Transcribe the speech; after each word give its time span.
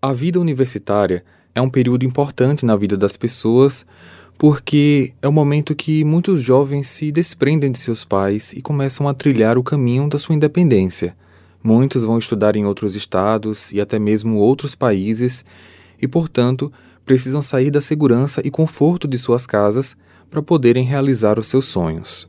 A 0.00 0.12
vida 0.12 0.38
universitária 0.38 1.24
é 1.52 1.60
um 1.60 1.68
período 1.68 2.04
importante 2.04 2.64
na 2.64 2.76
vida 2.76 2.96
das 2.96 3.16
pessoas 3.16 3.84
porque 4.38 5.12
é 5.20 5.26
o 5.26 5.32
momento 5.32 5.74
que 5.74 6.04
muitos 6.04 6.40
jovens 6.40 6.86
se 6.86 7.10
desprendem 7.10 7.72
de 7.72 7.78
seus 7.78 8.04
pais 8.04 8.52
e 8.52 8.62
começam 8.62 9.08
a 9.08 9.14
trilhar 9.14 9.58
o 9.58 9.64
caminho 9.64 10.08
da 10.08 10.16
sua 10.16 10.36
independência. 10.36 11.16
Muitos 11.60 12.04
vão 12.04 12.16
estudar 12.16 12.54
em 12.54 12.64
outros 12.64 12.94
estados 12.94 13.72
e 13.72 13.80
até 13.80 13.98
mesmo 13.98 14.36
outros 14.36 14.76
países 14.76 15.44
e, 16.00 16.06
portanto, 16.06 16.72
precisam 17.04 17.42
sair 17.42 17.72
da 17.72 17.80
segurança 17.80 18.40
e 18.44 18.52
conforto 18.52 19.08
de 19.08 19.18
suas 19.18 19.44
casas 19.44 19.96
para 20.30 20.40
poderem 20.40 20.84
realizar 20.84 21.40
os 21.40 21.48
seus 21.48 21.64
sonhos. 21.64 22.28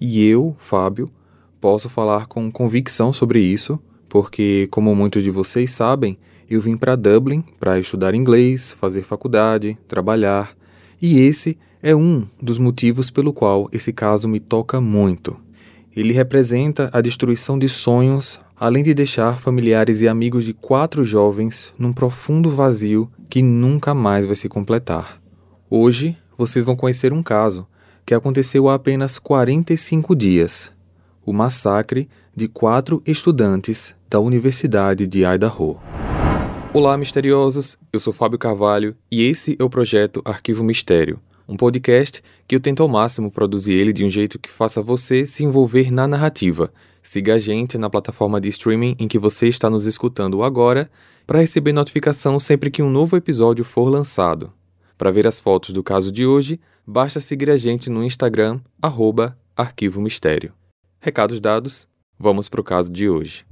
E 0.00 0.26
eu, 0.26 0.56
Fábio, 0.58 1.08
posso 1.60 1.88
falar 1.88 2.26
com 2.26 2.50
convicção 2.50 3.12
sobre 3.12 3.38
isso, 3.38 3.78
porque, 4.08 4.66
como 4.72 4.92
muitos 4.96 5.22
de 5.22 5.30
vocês 5.30 5.70
sabem, 5.70 6.18
eu 6.50 6.60
vim 6.60 6.76
para 6.76 6.96
Dublin 6.96 7.44
para 7.60 7.78
estudar 7.78 8.14
inglês, 8.14 8.72
fazer 8.72 9.02
faculdade, 9.02 9.76
trabalhar, 9.86 10.56
e 11.00 11.20
esse 11.20 11.58
é 11.82 11.94
um 11.94 12.26
dos 12.40 12.58
motivos 12.58 13.10
pelo 13.10 13.32
qual 13.32 13.68
esse 13.72 13.92
caso 13.92 14.28
me 14.28 14.40
toca 14.40 14.80
muito. 14.80 15.36
Ele 15.94 16.12
representa 16.12 16.90
a 16.92 17.00
destruição 17.00 17.58
de 17.58 17.68
sonhos, 17.68 18.40
além 18.56 18.82
de 18.82 18.94
deixar 18.94 19.38
familiares 19.38 20.00
e 20.00 20.08
amigos 20.08 20.44
de 20.44 20.52
quatro 20.52 21.04
jovens 21.04 21.72
num 21.78 21.92
profundo 21.92 22.50
vazio 22.50 23.10
que 23.28 23.42
nunca 23.42 23.94
mais 23.94 24.24
vai 24.24 24.36
se 24.36 24.48
completar. 24.48 25.20
Hoje, 25.70 26.16
vocês 26.36 26.64
vão 26.64 26.76
conhecer 26.76 27.12
um 27.12 27.22
caso 27.22 27.66
que 28.06 28.14
aconteceu 28.14 28.68
há 28.68 28.74
apenas 28.74 29.18
45 29.18 30.16
dias: 30.16 30.72
o 31.26 31.32
massacre 31.32 32.08
de 32.34 32.48
quatro 32.48 33.02
estudantes 33.04 33.94
da 34.08 34.18
Universidade 34.18 35.06
de 35.06 35.24
Idaho. 35.24 35.78
Olá, 36.78 36.96
misteriosos! 36.96 37.76
Eu 37.92 37.98
sou 37.98 38.12
Fábio 38.12 38.38
Carvalho 38.38 38.96
e 39.10 39.24
esse 39.24 39.56
é 39.58 39.64
o 39.64 39.68
projeto 39.68 40.22
Arquivo 40.24 40.62
Mistério, 40.62 41.18
um 41.48 41.56
podcast 41.56 42.22
que 42.46 42.54
eu 42.54 42.60
tento 42.60 42.84
ao 42.84 42.88
máximo 42.88 43.32
produzir 43.32 43.72
ele 43.72 43.92
de 43.92 44.04
um 44.04 44.08
jeito 44.08 44.38
que 44.38 44.48
faça 44.48 44.80
você 44.80 45.26
se 45.26 45.42
envolver 45.42 45.90
na 45.90 46.06
narrativa. 46.06 46.72
Siga 47.02 47.34
a 47.34 47.38
gente 47.38 47.76
na 47.76 47.90
plataforma 47.90 48.40
de 48.40 48.48
streaming 48.50 48.94
em 48.96 49.08
que 49.08 49.18
você 49.18 49.48
está 49.48 49.68
nos 49.68 49.86
escutando 49.86 50.44
agora 50.44 50.88
para 51.26 51.40
receber 51.40 51.72
notificação 51.72 52.38
sempre 52.38 52.70
que 52.70 52.80
um 52.80 52.88
novo 52.88 53.16
episódio 53.16 53.64
for 53.64 53.88
lançado. 53.88 54.52
Para 54.96 55.10
ver 55.10 55.26
as 55.26 55.40
fotos 55.40 55.70
do 55.70 55.82
caso 55.82 56.12
de 56.12 56.24
hoje, 56.24 56.60
basta 56.86 57.18
seguir 57.18 57.50
a 57.50 57.56
gente 57.56 57.90
no 57.90 58.04
Instagram, 58.04 58.60
arroba 58.80 59.36
Arquivo 59.56 60.00
Mistério. 60.00 60.52
Recados 61.00 61.40
dados, 61.40 61.88
vamos 62.16 62.48
para 62.48 62.60
o 62.60 62.64
caso 62.64 62.88
de 62.88 63.10
hoje. 63.10 63.47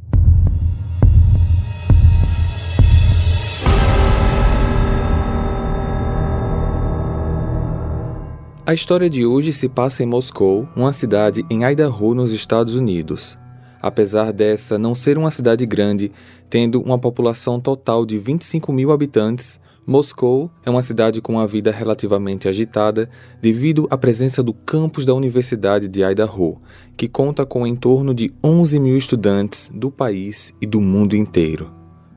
A 8.69 8.75
história 8.75 9.09
de 9.09 9.25
hoje 9.25 9.53
se 9.53 9.69
passa 9.69 10.03
em 10.03 10.07
Moscou, 10.07 10.69
uma 10.75 10.93
cidade 10.93 11.47
em 11.49 11.65
Idaho, 11.65 12.15
nos 12.15 12.33
Estados 12.33 12.75
Unidos. 12.75 13.39
Apesar 13.81 14.33
dessa 14.33 14.77
não 14.77 14.93
ser 14.93 15.17
uma 15.17 15.31
cidade 15.31 15.65
grande, 15.65 16.11
tendo 16.51 16.83
uma 16.83 16.99
população 16.99 17.61
total 17.61 18.05
de 18.05 18.19
25 18.19 18.73
mil 18.73 18.91
habitantes, 18.91 19.61
Moscou 19.87 20.51
é 20.65 20.69
uma 20.71 20.83
cidade 20.83 21.21
com 21.21 21.35
uma 21.35 21.47
vida 21.47 21.71
relativamente 21.71 22.49
agitada 22.49 23.09
devido 23.41 23.87
à 23.89 23.97
presença 23.97 24.43
do 24.43 24.53
campus 24.53 25.05
da 25.05 25.15
Universidade 25.15 25.87
de 25.87 26.03
Idaho, 26.03 26.61
que 26.97 27.07
conta 27.07 27.47
com 27.47 27.65
em 27.65 27.77
torno 27.77 28.13
de 28.13 28.35
11 28.43 28.81
mil 28.81 28.97
estudantes 28.97 29.71
do 29.73 29.93
país 29.93 30.53
e 30.61 30.67
do 30.67 30.81
mundo 30.81 31.15
inteiro. 31.15 31.71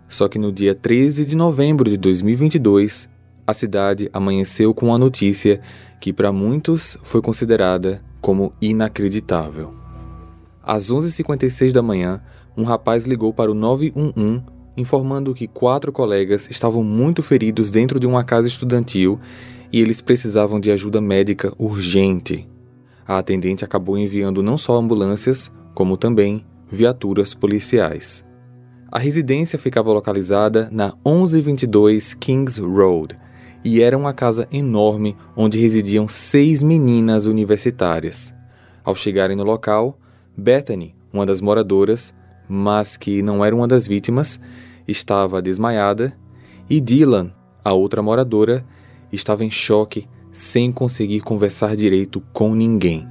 Só 0.07 0.27
que 0.27 0.39
no 0.39 0.51
dia 0.51 0.73
13 0.73 1.25
de 1.25 1.35
novembro 1.35 1.87
de 1.87 1.97
2022, 1.97 3.07
a 3.49 3.53
cidade 3.53 4.09
amanheceu 4.13 4.73
com 4.73 4.93
a 4.93 4.97
notícia 4.97 5.59
que 5.99 6.13
para 6.13 6.31
muitos 6.31 6.97
foi 7.03 7.21
considerada 7.21 8.01
como 8.21 8.53
inacreditável. 8.61 9.73
Às 10.63 10.91
11h56 10.91 11.71
da 11.71 11.81
manhã, 11.81 12.21
um 12.55 12.63
rapaz 12.63 13.05
ligou 13.05 13.33
para 13.33 13.51
o 13.51 13.55
911 13.55 14.43
informando 14.77 15.33
que 15.33 15.47
quatro 15.47 15.91
colegas 15.91 16.47
estavam 16.49 16.83
muito 16.83 17.21
feridos 17.21 17.69
dentro 17.69 17.99
de 17.99 18.07
uma 18.07 18.23
casa 18.23 18.47
estudantil 18.47 19.19
e 19.73 19.81
eles 19.81 19.99
precisavam 19.99 20.59
de 20.59 20.71
ajuda 20.71 21.01
médica 21.01 21.51
urgente. 21.57 22.47
A 23.05 23.17
atendente 23.17 23.65
acabou 23.65 23.97
enviando 23.97 24.43
não 24.43 24.57
só 24.57 24.75
ambulâncias, 24.75 25.51
como 25.73 25.97
também 25.97 26.45
viaturas 26.71 27.33
policiais. 27.33 28.23
A 28.91 28.99
residência 28.99 29.59
ficava 29.59 29.91
localizada 29.91 30.69
na 30.71 30.93
1122 31.05 32.13
Kings 32.13 32.61
Road, 32.61 33.17
e 33.63 33.81
era 33.81 33.97
uma 33.97 34.13
casa 34.13 34.47
enorme 34.51 35.15
onde 35.35 35.59
residiam 35.59 36.07
seis 36.07 36.63
meninas 36.63 37.25
universitárias. 37.25 38.33
Ao 38.83 38.95
chegarem 38.95 39.35
no 39.35 39.43
local, 39.43 39.97
Bethany, 40.35 40.95
uma 41.11 41.25
das 41.25 41.41
moradoras, 41.41 42.13
mas 42.47 42.97
que 42.97 43.21
não 43.21 43.43
era 43.43 43.55
uma 43.55 43.67
das 43.67 43.87
vítimas, 43.87 44.39
estava 44.87 45.41
desmaiada 45.41 46.13
e 46.69 46.79
Dylan, 46.79 47.31
a 47.63 47.73
outra 47.73 48.01
moradora, 48.01 48.65
estava 49.11 49.43
em 49.43 49.51
choque, 49.51 50.07
sem 50.31 50.71
conseguir 50.71 51.21
conversar 51.21 51.75
direito 51.75 52.21
com 52.31 52.53
ninguém. 52.53 53.07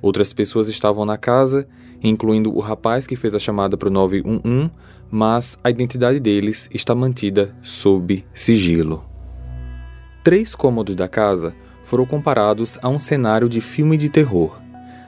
Outras 0.00 0.32
pessoas 0.32 0.68
estavam 0.68 1.04
na 1.04 1.18
casa, 1.18 1.68
incluindo 2.02 2.54
o 2.54 2.60
rapaz 2.60 3.06
que 3.06 3.16
fez 3.16 3.34
a 3.34 3.38
chamada 3.38 3.76
para 3.76 3.88
o 3.88 3.92
911, 3.92 4.70
mas 5.10 5.58
a 5.62 5.70
identidade 5.70 6.18
deles 6.18 6.68
está 6.72 6.94
mantida 6.94 7.54
sob 7.62 8.24
sigilo. 8.32 9.09
Três 10.22 10.54
cômodos 10.54 10.94
da 10.94 11.08
casa 11.08 11.54
foram 11.82 12.04
comparados 12.04 12.78
a 12.82 12.88
um 12.88 12.98
cenário 12.98 13.48
de 13.48 13.60
filme 13.60 13.96
de 13.96 14.10
terror. 14.10 14.60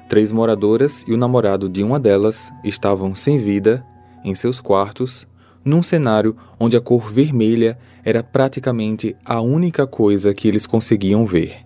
Três 0.08 0.32
moradoras 0.32 1.04
e 1.06 1.12
o 1.12 1.16
namorado 1.16 1.68
de 1.68 1.82
uma 1.82 2.00
delas 2.00 2.50
estavam 2.64 3.14
sem 3.14 3.38
vida, 3.38 3.84
em 4.24 4.34
seus 4.34 4.60
quartos, 4.60 5.26
num 5.64 5.82
cenário 5.82 6.36
onde 6.58 6.76
a 6.76 6.80
cor 6.80 7.10
vermelha 7.10 7.78
era 8.04 8.22
praticamente 8.22 9.14
a 9.24 9.40
única 9.40 9.86
coisa 9.86 10.34
que 10.34 10.48
eles 10.48 10.66
conseguiam 10.66 11.26
ver. 11.26 11.58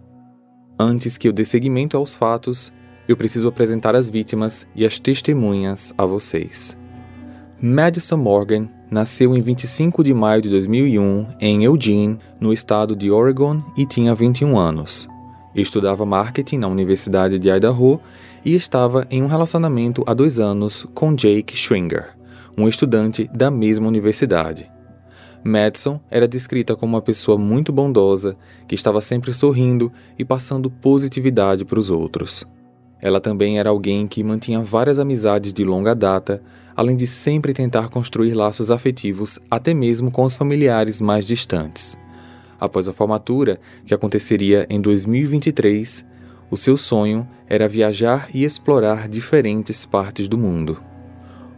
Antes 0.79 1.17
que 1.17 1.29
eu 1.29 1.33
dê 1.33 1.45
seguimento 1.45 1.97
aos 1.97 2.15
fatos, 2.15 2.73
eu 3.09 3.17
preciso 3.17 3.49
apresentar 3.49 3.95
as 3.95 4.11
vítimas 4.11 4.67
e 4.75 4.85
as 4.85 4.99
testemunhas 4.99 5.95
a 5.97 6.05
vocês. 6.05 6.77
Madison 7.61 8.19
Morgan 8.19 8.69
nasceu 8.91 9.37
em 9.37 9.41
25 9.41 10.03
de 10.03 10.15
maio 10.15 10.43
de 10.43 10.49
2001 10.49 11.27
em 11.41 11.65
Eugene, 11.65 12.19
no 12.41 12.53
estado 12.53 12.95
de 12.95 13.11
Oregon, 13.11 13.63
e 13.77 13.85
tinha 13.85 14.15
21 14.15 14.59
anos. 14.59 15.09
Estudava 15.55 16.05
marketing 16.05 16.59
na 16.59 16.69
Universidade 16.69 17.39
de 17.39 17.49
Idaho 17.49 18.01
e 18.45 18.55
estava 18.55 19.07
em 19.11 19.23
um 19.23 19.27
relacionamento 19.27 20.05
há 20.07 20.15
dois 20.15 20.39
anos 20.39 20.87
com 20.95 21.15
Jake 21.15 21.57
Schringer, 21.57 22.17
um 22.57 22.69
estudante 22.69 23.29
da 23.35 23.51
mesma 23.51 23.89
universidade. 23.89 24.71
Madison 25.43 26.01
era 26.11 26.27
descrita 26.27 26.75
como 26.75 26.95
uma 26.95 27.03
pessoa 27.03 27.39
muito 27.39 27.73
bondosa, 27.73 28.37
que 28.67 28.75
estava 28.75 29.01
sempre 29.01 29.33
sorrindo 29.33 29.93
e 30.19 30.25
passando 30.25 30.71
positividade 30.71 31.65
para 31.65 31.79
os 31.79 31.89
outros. 31.89 32.45
Ela 33.01 33.21
também 33.21 33.59
era 33.59 33.71
alguém 33.71 34.07
que 34.07 34.25
mantinha 34.25 34.63
várias 34.63 34.99
amizades 34.99 35.53
de 35.53 35.65
longa 35.65 35.95
data, 35.95 36.43
além 36.77 36.95
de 36.95 37.07
sempre 37.07 37.55
tentar 37.55 37.89
construir 37.89 38.35
laços 38.35 38.71
afetivos 38.71 39.39
até 39.51 39.73
mesmo 39.73 40.11
com 40.11 40.25
os 40.25 40.37
familiares 40.37 41.01
mais 41.01 41.25
distantes. 41.25 41.97
Após 42.61 42.87
a 42.89 42.93
formatura, 42.93 43.59
que 43.85 43.95
aconteceria 43.95 44.67
em 44.69 44.81
2023, 44.81 46.05
o 46.51 46.57
seu 46.57 46.77
sonho 46.77 47.27
era 47.49 47.69
viajar 47.69 48.29
e 48.33 48.45
explorar 48.45 49.09
diferentes 49.09 49.87
partes 49.87 50.29
do 50.29 50.39
mundo. 50.39 50.79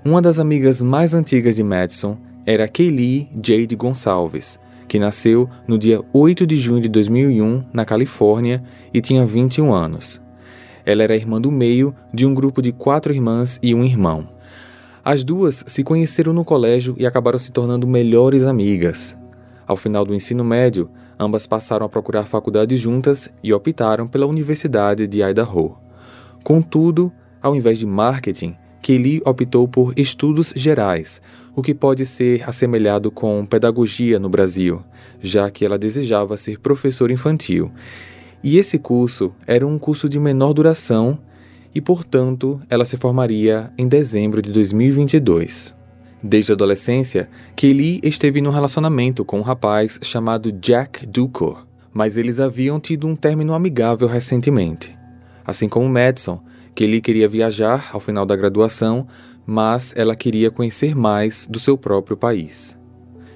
Uma 0.05 0.23
das 0.23 0.39
amigas 0.39 0.81
mais 0.81 1.15
antigas 1.15 1.57
de 1.57 1.63
Madison 1.63 2.17
era 2.47 2.69
Kaylee 2.69 3.29
Jade 3.35 3.77
Gonçalves, 3.77 4.59
que 4.87 4.99
nasceu 4.99 5.49
no 5.67 5.77
dia 5.77 6.03
8 6.13 6.47
de 6.47 6.57
junho 6.57 6.81
de 6.81 6.89
2001 6.89 7.65
na 7.73 7.85
Califórnia 7.85 8.63
e 8.93 9.01
tinha 9.01 9.27
21 9.27 9.73
anos. 9.73 10.21
Ela 10.85 11.03
era 11.03 11.15
irmã 11.15 11.39
do 11.39 11.53
meio 11.53 11.95
de 12.15 12.25
um 12.25 12.33
grupo 12.33 12.63
de 12.63 12.73
quatro 12.73 13.13
irmãs 13.13 13.61
e 13.63 13.75
um 13.75 13.85
irmão. 13.85 14.38
As 15.11 15.25
duas 15.25 15.65
se 15.67 15.83
conheceram 15.83 16.35
no 16.35 16.45
colégio 16.45 16.95
e 16.99 17.07
acabaram 17.07 17.39
se 17.39 17.51
tornando 17.51 17.87
melhores 17.87 18.45
amigas. 18.45 19.17
Ao 19.67 19.75
final 19.75 20.05
do 20.05 20.15
ensino 20.15 20.45
médio, 20.45 20.91
ambas 21.19 21.47
passaram 21.47 21.87
a 21.87 21.89
procurar 21.89 22.25
faculdade 22.25 22.77
juntas 22.77 23.31
e 23.43 23.51
optaram 23.55 24.07
pela 24.07 24.27
Universidade 24.27 25.09
de 25.09 25.23
Idaho. 25.23 25.79
Contudo, 26.45 27.11
ao 27.41 27.57
invés 27.57 27.79
de 27.79 27.87
marketing, 27.87 28.55
Kelly 28.83 29.23
optou 29.25 29.67
por 29.67 29.95
estudos 29.97 30.53
gerais, 30.55 31.23
o 31.57 31.63
que 31.63 31.75
pode 31.75 32.05
ser 32.05 32.47
assemelhado 32.47 33.11
com 33.11 33.47
pedagogia 33.47 34.19
no 34.19 34.29
Brasil, 34.29 34.83
já 35.23 35.51
que 35.51 35.65
ela 35.65 35.79
desejava 35.79 36.37
ser 36.37 36.59
professora 36.59 37.15
infantil. 37.15 37.73
E 38.45 38.59
esse 38.59 38.79
curso 38.79 39.33
era 39.47 39.67
um 39.67 39.79
curso 39.79 40.07
de 40.07 40.21
menor 40.21 40.53
duração 40.53 41.19
e, 41.79 41.81
portanto, 41.81 42.61
ela 42.69 42.85
se 42.85 42.97
formaria 42.97 43.71
em 43.79 43.87
dezembro 43.87 44.43
de 44.43 44.51
2022. 44.51 45.73
Desde 46.21 46.51
a 46.51 46.55
adolescência, 46.57 47.31
Kelly 47.55 48.01
esteve 48.03 48.41
num 48.41 48.51
relacionamento 48.51 49.25
com 49.25 49.39
um 49.39 49.43
rapaz 49.43 50.01
chamado 50.03 50.51
Jack 50.51 51.07
Ducor, 51.07 51.65
mas 51.93 52.17
eles 52.17 52.41
haviam 52.41 52.81
tido 52.81 53.07
um 53.07 53.15
término 53.15 53.55
amigável 53.55 54.09
recentemente. 54.09 54.99
Assim 55.47 55.69
como 55.69 55.89
Madison, 55.89 56.43
Kelly 56.75 57.01
queria 57.01 57.29
viajar 57.29 57.91
ao 57.93 58.01
final 58.01 58.27
da 58.27 58.35
graduação, 58.35 59.07
mas 59.47 59.95
ela 59.97 60.17
queria 60.17 60.51
conhecer 60.51 60.97
mais 60.97 61.47
do 61.49 61.61
seu 61.61 61.79
próprio 61.79 62.17
país. 62.17 62.77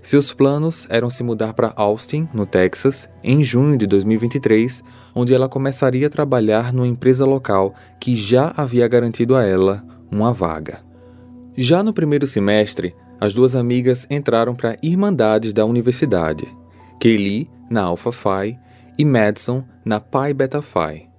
Seus 0.03 0.33
planos 0.33 0.85
eram 0.91 1.09
se 1.09 1.23
mudar 1.23 1.55
para 1.55 1.73
Austin, 1.77 2.29
no 2.35 2.45
Texas, 2.45 3.09
em 3.23 3.45
junho 3.45 3.79
de 3.79 3.87
2023, 3.87 4.83
onde 5.15 5.33
ela 5.33 5.49
começaria 5.49 6.09
a 6.09 6.11
trabalhar 6.11 6.73
numa 6.73 6.89
empresa 6.89 7.25
local 7.25 7.73
que 8.01 8.17
já 8.17 8.53
havia 8.57 8.89
garantido 8.89 9.37
a 9.37 9.45
ela 9.45 9.85
uma 10.11 10.33
vaga. 10.33 10.81
Já 11.57 11.85
no 11.85 11.93
primeiro 11.93 12.27
semestre, 12.27 12.97
as 13.21 13.33
duas 13.33 13.55
amigas 13.55 14.05
entraram 14.11 14.57
para 14.57 14.77
Irmandades 14.83 15.53
da 15.53 15.65
universidade, 15.65 16.49
Kaylee 16.99 17.49
na 17.71 17.83
Alpha 17.83 18.11
Phi 18.11 18.59
e 18.99 19.05
Madison 19.05 19.63
na 19.85 20.01
Pi 20.01 20.35
Beta 20.35 20.61
Phi. 20.61 21.12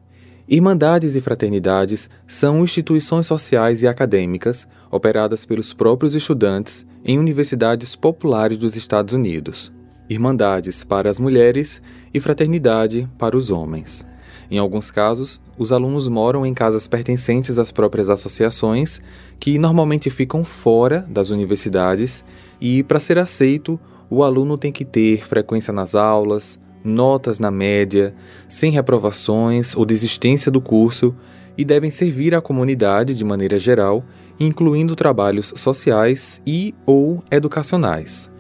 Irmandades 0.47 1.15
e 1.15 1.21
fraternidades 1.21 2.09
são 2.27 2.63
instituições 2.63 3.25
sociais 3.25 3.81
e 3.81 3.87
acadêmicas 3.87 4.67
operadas 4.91 5.45
pelos 5.45 5.71
próprios 5.71 6.15
estudantes 6.15 6.85
em 7.05 7.17
universidades 7.17 7.95
populares 7.95 8.57
dos 8.57 8.75
Estados 8.75 9.13
Unidos. 9.13 9.71
Irmandades 10.09 10.83
para 10.83 11.09
as 11.09 11.17
mulheres 11.17 11.81
e 12.13 12.19
fraternidade 12.19 13.09
para 13.17 13.37
os 13.37 13.49
homens. 13.49 14.05
Em 14.51 14.57
alguns 14.57 14.91
casos, 14.91 15.39
os 15.57 15.71
alunos 15.71 16.09
moram 16.09 16.45
em 16.45 16.53
casas 16.53 16.87
pertencentes 16.87 17.57
às 17.57 17.71
próprias 17.71 18.09
associações, 18.09 19.01
que 19.39 19.57
normalmente 19.57 20.09
ficam 20.09 20.43
fora 20.43 21.05
das 21.09 21.29
universidades, 21.29 22.23
e 22.59 22.83
para 22.83 22.99
ser 22.99 23.17
aceito, 23.17 23.79
o 24.09 24.23
aluno 24.23 24.57
tem 24.57 24.71
que 24.71 24.83
ter 24.83 25.25
frequência 25.25 25.71
nas 25.71 25.95
aulas, 25.95 26.59
notas 26.83 27.39
na 27.39 27.49
média, 27.49 28.13
sem 28.47 28.71
reprovações 28.71 29.75
ou 29.75 29.85
desistência 29.85 30.51
do 30.51 30.61
curso, 30.61 31.15
e 31.57 31.63
devem 31.63 31.89
servir 31.89 32.33
à 32.33 32.41
comunidade 32.41 33.13
de 33.13 33.23
maneira 33.23 33.59
geral, 33.59 34.03
incluindo 34.39 34.95
trabalhos 34.95 35.53
sociais 35.55 36.41
e 36.45 36.73
ou 36.85 37.23
educacionais. 37.31 38.31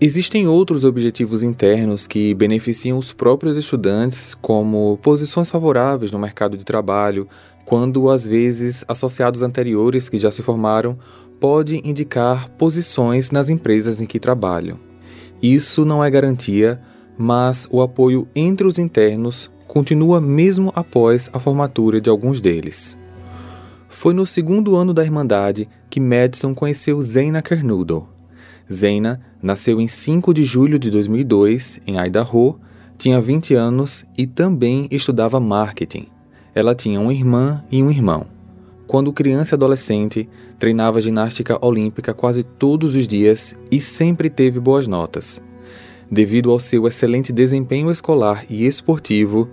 Existem 0.00 0.46
outros 0.46 0.84
objetivos 0.84 1.42
internos 1.42 2.06
que 2.06 2.32
beneficiam 2.34 2.98
os 2.98 3.12
próprios 3.12 3.56
estudantes, 3.56 4.32
como 4.32 4.96
posições 5.02 5.50
favoráveis 5.50 6.12
no 6.12 6.18
mercado 6.20 6.56
de 6.56 6.64
trabalho, 6.64 7.26
quando 7.64 8.08
às 8.08 8.26
vezes 8.26 8.84
associados 8.86 9.42
anteriores 9.42 10.08
que 10.08 10.18
já 10.18 10.30
se 10.30 10.42
formaram 10.42 10.96
pode 11.40 11.80
indicar 11.84 12.48
posições 12.50 13.30
nas 13.30 13.50
empresas 13.50 14.00
em 14.00 14.06
que 14.06 14.20
trabalham. 14.20 14.78
Isso 15.42 15.84
não 15.84 16.02
é 16.02 16.10
garantia, 16.10 16.80
mas 17.18 17.66
o 17.70 17.82
apoio 17.82 18.28
entre 18.34 18.66
os 18.66 18.78
internos 18.78 19.50
continua 19.66 20.20
mesmo 20.20 20.72
após 20.74 21.28
a 21.32 21.40
formatura 21.40 22.00
de 22.00 22.08
alguns 22.08 22.40
deles. 22.40 22.96
Foi 23.88 24.14
no 24.14 24.24
segundo 24.24 24.76
ano 24.76 24.94
da 24.94 25.02
Irmandade 25.02 25.68
que 25.90 25.98
Madison 25.98 26.54
conheceu 26.54 27.00
Zena 27.02 27.42
Kernudel. 27.42 28.08
Zena 28.72 29.20
nasceu 29.42 29.80
em 29.80 29.88
5 29.88 30.32
de 30.32 30.44
julho 30.44 30.78
de 30.78 30.90
2002 30.90 31.80
em 31.86 31.98
Idaho, 31.98 32.60
tinha 32.96 33.20
20 33.20 33.54
anos 33.54 34.04
e 34.16 34.26
também 34.26 34.86
estudava 34.90 35.40
marketing. 35.40 36.06
Ela 36.54 36.74
tinha 36.74 37.00
uma 37.00 37.12
irmã 37.12 37.64
e 37.70 37.82
um 37.82 37.90
irmão. 37.90 38.26
Quando 38.86 39.12
criança 39.12 39.54
e 39.54 39.56
adolescente, 39.56 40.28
treinava 40.58 41.00
ginástica 41.00 41.64
olímpica 41.64 42.14
quase 42.14 42.42
todos 42.42 42.94
os 42.94 43.06
dias 43.06 43.54
e 43.70 43.80
sempre 43.80 44.30
teve 44.30 44.58
boas 44.58 44.86
notas. 44.86 45.40
Devido 46.10 46.50
ao 46.50 46.58
seu 46.58 46.86
excelente 46.86 47.32
desempenho 47.32 47.90
escolar 47.90 48.44
e 48.48 48.66
esportivo, 48.66 49.48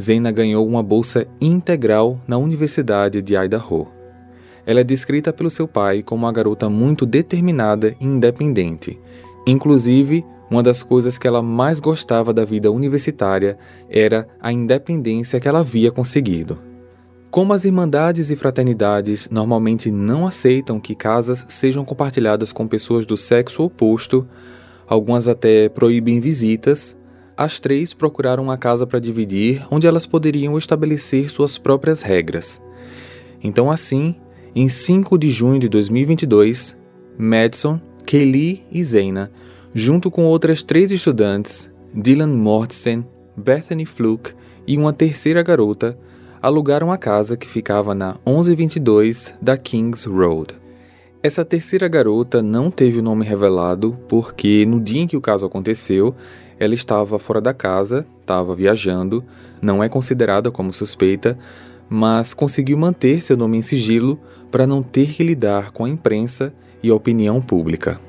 Zena 0.00 0.30
ganhou 0.30 0.66
uma 0.66 0.82
bolsa 0.82 1.26
integral 1.40 2.20
na 2.28 2.38
Universidade 2.38 3.20
de 3.20 3.34
Idaho. 3.34 3.88
Ela 4.64 4.80
é 4.80 4.84
descrita 4.84 5.32
pelo 5.32 5.50
seu 5.50 5.66
pai 5.66 6.02
como 6.02 6.24
uma 6.24 6.32
garota 6.32 6.70
muito 6.70 7.04
determinada 7.04 7.96
e 8.00 8.04
independente. 8.04 8.98
Inclusive, 9.46 10.24
uma 10.48 10.62
das 10.62 10.80
coisas 10.80 11.18
que 11.18 11.26
ela 11.26 11.42
mais 11.42 11.80
gostava 11.80 12.32
da 12.32 12.44
vida 12.44 12.70
universitária 12.70 13.58
era 13.90 14.28
a 14.40 14.52
independência 14.52 15.40
que 15.40 15.48
ela 15.48 15.60
havia 15.60 15.90
conseguido. 15.90 16.58
Como 17.30 17.52
as 17.52 17.64
irmandades 17.64 18.30
e 18.30 18.36
fraternidades 18.36 19.28
normalmente 19.28 19.90
não 19.90 20.26
aceitam 20.26 20.78
que 20.78 20.94
casas 20.94 21.44
sejam 21.48 21.84
compartilhadas 21.84 22.52
com 22.52 22.66
pessoas 22.68 23.04
do 23.04 23.16
sexo 23.16 23.64
oposto, 23.64 24.26
algumas 24.86 25.28
até 25.28 25.68
proíbem 25.68 26.20
visitas, 26.20 26.96
as 27.36 27.60
três 27.60 27.92
procuraram 27.92 28.42
uma 28.42 28.56
casa 28.56 28.86
para 28.86 28.98
dividir 28.98 29.62
onde 29.70 29.86
elas 29.86 30.06
poderiam 30.06 30.56
estabelecer 30.56 31.30
suas 31.30 31.58
próprias 31.58 32.00
regras. 32.00 32.60
Então, 33.42 33.70
assim, 33.70 34.16
em 34.54 34.68
5 34.68 35.18
de 35.18 35.28
junho 35.28 35.58
de 35.58 35.68
2022, 35.68 36.74
Madison, 37.18 37.80
Kelly 38.06 38.64
e 38.72 38.82
Zena, 38.82 39.30
junto 39.74 40.10
com 40.10 40.24
outras 40.24 40.62
três 40.62 40.90
estudantes, 40.90 41.70
Dylan 41.92 42.28
Mortsen, 42.28 43.06
Bethany 43.36 43.84
Fluke 43.84 44.32
e 44.66 44.78
uma 44.78 44.92
terceira 44.92 45.42
garota, 45.42 45.98
alugaram 46.40 46.90
a 46.90 46.96
casa 46.96 47.36
que 47.36 47.48
ficava 47.48 47.94
na 47.94 48.16
1122 48.26 49.34
da 49.42 49.56
Kings 49.56 50.08
Road. 50.08 50.54
Essa 51.26 51.44
terceira 51.44 51.88
garota 51.88 52.40
não 52.40 52.70
teve 52.70 53.00
o 53.00 53.02
nome 53.02 53.24
revelado 53.24 53.98
porque 54.08 54.64
no 54.64 54.80
dia 54.80 55.02
em 55.02 55.08
que 55.08 55.16
o 55.16 55.20
caso 55.20 55.44
aconteceu, 55.44 56.14
ela 56.56 56.72
estava 56.72 57.18
fora 57.18 57.40
da 57.40 57.52
casa, 57.52 58.06
estava 58.20 58.54
viajando, 58.54 59.24
não 59.60 59.82
é 59.82 59.88
considerada 59.88 60.52
como 60.52 60.72
suspeita, 60.72 61.36
mas 61.90 62.32
conseguiu 62.32 62.78
manter 62.78 63.20
seu 63.24 63.36
nome 63.36 63.58
em 63.58 63.62
sigilo 63.62 64.20
para 64.52 64.68
não 64.68 64.84
ter 64.84 65.14
que 65.14 65.24
lidar 65.24 65.72
com 65.72 65.84
a 65.84 65.88
imprensa 65.88 66.54
e 66.80 66.90
a 66.90 66.94
opinião 66.94 67.42
pública. 67.42 68.00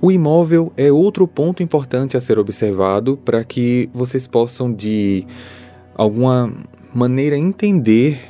O 0.00 0.12
imóvel 0.12 0.72
é 0.76 0.92
outro 0.92 1.26
ponto 1.26 1.60
importante 1.60 2.16
a 2.16 2.20
ser 2.20 2.38
observado 2.38 3.16
para 3.16 3.42
que 3.42 3.90
vocês 3.92 4.28
possam, 4.28 4.72
de 4.72 5.26
alguma 5.92 6.52
maneira, 6.94 7.36
entender 7.36 8.20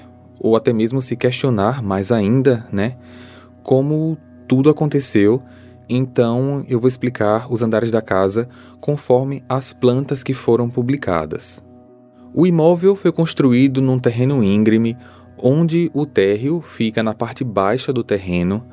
ou 0.41 0.57
até 0.57 0.73
mesmo 0.73 1.03
se 1.03 1.15
questionar 1.15 1.83
mais 1.83 2.11
ainda, 2.11 2.67
né? 2.73 2.97
Como 3.69 4.17
tudo 4.49 4.71
aconteceu. 4.71 5.43
Então, 5.91 6.65
eu 6.71 6.81
vou 6.81 6.89
explicar 6.89 7.53
os 7.53 7.63
andares 7.63 7.91
da 7.91 8.01
casa 8.01 8.49
conforme 8.81 9.45
as 9.47 9.75
plantas 9.75 10.23
que 10.23 10.33
foram 10.33 10.71
publicadas. 10.71 11.63
O 12.33 12.47
imóvel 12.47 12.97
foi 12.97 13.13
construído 13.13 13.83
num 13.83 13.99
terreno 13.99 14.43
íngreme, 14.43 14.97
onde 15.37 15.91
o 15.93 16.07
térreo 16.07 16.63
fica 16.63 17.03
na 17.03 17.13
parte 17.13 17.45
baixa 17.45 17.93
do 17.93 18.03
terreno. 18.03 18.65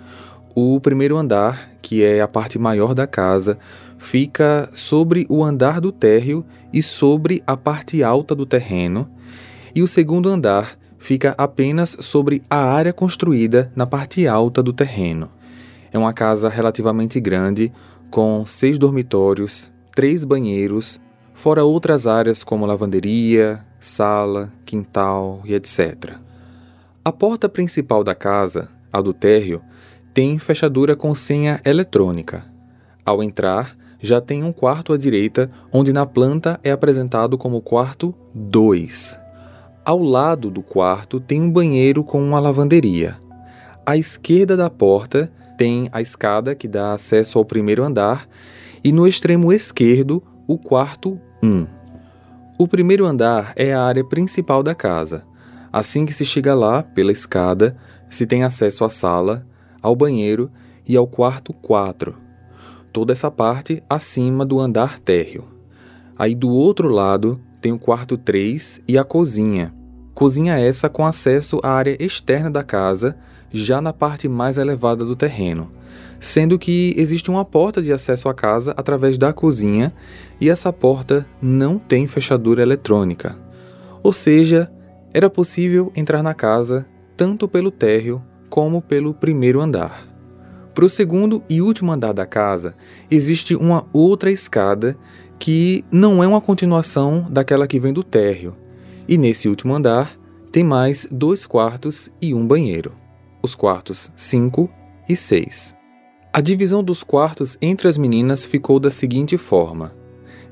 O 0.56 0.80
primeiro 0.80 1.18
andar, 1.18 1.72
que 1.82 2.02
é 2.02 2.22
a 2.22 2.28
parte 2.28 2.58
maior 2.58 2.94
da 2.94 3.06
casa, 3.06 3.58
fica 3.98 4.70
sobre 4.72 5.26
o 5.28 5.44
andar 5.44 5.82
do 5.82 5.92
térreo 5.92 6.46
e 6.72 6.82
sobre 6.82 7.44
a 7.46 7.58
parte 7.58 8.02
alta 8.02 8.34
do 8.34 8.46
terreno. 8.46 9.12
E 9.76 9.84
o 9.84 9.90
segundo 9.90 10.30
andar 10.30 10.78
fica 11.06 11.36
apenas 11.38 11.96
sobre 12.00 12.42
a 12.50 12.58
área 12.58 12.92
construída 12.92 13.72
na 13.76 13.86
parte 13.86 14.28
alta 14.28 14.64
do 14.64 14.74
terreno. 14.74 15.30
É 15.94 16.00
uma 16.00 16.12
casa 16.12 16.50
relativamente 16.50 17.20
grande, 17.20 17.72
com 18.10 18.44
seis 18.44 18.80
dormitórios, 18.80 19.72
três 19.94 20.26
banheiros, 20.26 21.00
fora 21.32 21.64
outras 21.64 22.08
áreas 22.08 22.44
como 22.44 22.66
lavanderia, 22.66 23.64
sala, 23.80 24.52
quintal 24.66 25.42
e 25.46 25.54
etc. 25.54 26.16
A 27.04 27.12
porta 27.12 27.48
principal 27.48 28.04
da 28.04 28.16
casa, 28.16 28.70
a 28.92 29.00
do 29.00 29.14
térreo, 29.14 29.62
tem 30.12 30.40
fechadura 30.40 30.96
com 30.96 31.14
senha 31.14 31.62
eletrônica. 31.64 32.44
Ao 33.06 33.22
entrar, 33.22 33.78
já 34.02 34.20
tem 34.20 34.44
um 34.44 34.52
quarto 34.52 34.92
à 34.92 34.98
direita, 34.98 35.52
onde 35.72 35.94
na 35.94 36.08
planta 36.08 36.60
é 36.64 36.72
apresentado 36.72 37.38
como 37.38 37.62
quarto 37.62 38.12
2. 38.34 39.25
Ao 39.86 40.02
lado 40.02 40.50
do 40.50 40.64
quarto 40.64 41.20
tem 41.20 41.40
um 41.40 41.52
banheiro 41.52 42.04
com 42.04 42.20
uma 42.20 42.40
lavanderia. 42.40 43.18
À 43.86 43.96
esquerda 43.96 44.58
da 44.58 44.68
porta 44.68 45.32
tem 45.60 45.88
a 45.92 46.02
escada 46.02 46.56
que 46.56 46.68
dá 46.68 46.94
acesso 46.94 47.38
ao 47.38 47.46
primeiro 47.46 47.84
andar 47.84 48.28
e 48.84 48.92
no 48.92 49.08
extremo 49.08 49.54
esquerdo 49.54 50.24
o 50.48 50.58
quarto 50.58 51.22
1. 51.44 51.68
O 52.58 52.68
primeiro 52.68 53.06
andar 53.06 53.54
é 53.56 53.76
a 53.76 53.84
área 53.84 54.04
principal 54.04 54.64
da 54.64 54.74
casa. 54.74 55.24
Assim 55.72 56.04
que 56.04 56.14
se 56.14 56.26
chega 56.26 56.56
lá, 56.56 56.82
pela 56.82 57.12
escada, 57.12 57.78
se 58.10 58.26
tem 58.26 58.44
acesso 58.44 58.84
à 58.84 58.90
sala, 58.90 59.46
ao 59.84 59.96
banheiro 59.96 60.50
e 60.88 60.98
ao 60.98 61.06
quarto 61.06 61.54
4. 61.54 62.16
Toda 62.92 63.14
essa 63.14 63.30
parte 63.30 63.84
acima 63.88 64.44
do 64.44 64.60
andar 64.60 64.98
térreo. 64.98 65.46
Aí 66.18 66.34
do 66.34 66.50
outro 66.50 66.88
lado 66.88 67.40
tem 67.66 67.72
o 67.72 67.80
quarto 67.80 68.16
3 68.16 68.82
e 68.88 68.96
a 68.96 69.04
cozinha. 69.04 69.74
Cozinha 70.14 70.56
essa 70.56 70.88
com 70.88 71.04
acesso 71.04 71.60
à 71.64 71.72
área 71.72 71.98
externa 72.00 72.52
da 72.52 72.64
casa, 72.64 73.18
já 73.52 73.82
na 73.82 73.92
parte 73.92 74.30
mais 74.30 74.60
elevada 74.60 75.04
do 75.04 75.16
terreno. 75.16 75.72
sendo 76.20 76.60
que 76.60 76.94
existe 76.96 77.28
uma 77.28 77.44
porta 77.44 77.82
de 77.82 77.92
acesso 77.92 78.30
à 78.30 78.36
casa 78.36 78.72
através 78.78 79.18
da 79.18 79.34
cozinha 79.34 79.92
e 80.40 80.48
essa 80.48 80.72
porta 80.72 81.28
não 81.42 81.80
tem 81.80 82.08
fechadura 82.08 82.62
eletrônica. 82.62 83.36
Ou 84.04 84.14
seja, 84.14 84.72
era 85.12 85.28
possível 85.28 85.92
entrar 85.96 86.22
na 86.22 86.36
casa 86.36 86.86
tanto 87.18 87.48
pelo 87.48 87.72
térreo 87.72 88.22
como 88.48 88.80
pelo 88.80 89.12
primeiro 89.12 89.60
andar. 89.60 90.08
Para 90.76 90.86
o 90.86 90.90
segundo 90.90 91.42
e 91.50 91.62
último 91.64 91.92
andar 91.92 92.14
da 92.14 92.28
casa, 92.28 92.76
existe 93.10 93.56
uma 93.56 93.88
outra 93.92 94.30
escada 94.30 94.96
que 95.40 95.84
não 95.92 96.24
é 96.24 96.28
uma 96.28 96.42
continuação 96.42 97.28
daquela 97.30 97.68
que 97.68 97.80
vem 97.80 97.94
do 97.94 98.04
térreo. 98.04 98.56
E 99.08 99.18
nesse 99.18 99.48
último 99.48 99.76
andar 99.76 100.18
tem 100.52 100.64
mais 100.64 101.08
dois 101.12 101.46
quartos 101.46 102.10
e 102.22 102.34
um 102.34 102.48
banheiro. 102.48 102.94
Os 103.42 103.54
quartos 103.54 104.12
5 104.16 104.70
e 105.08 105.16
6. 105.16 105.76
A 106.34 106.42
divisão 106.42 106.84
dos 106.84 107.04
quartos 107.04 107.58
entre 107.62 107.88
as 107.88 107.98
meninas 107.98 108.46
ficou 108.46 108.80
da 108.80 108.90
seguinte 108.90 109.38
forma: 109.38 109.94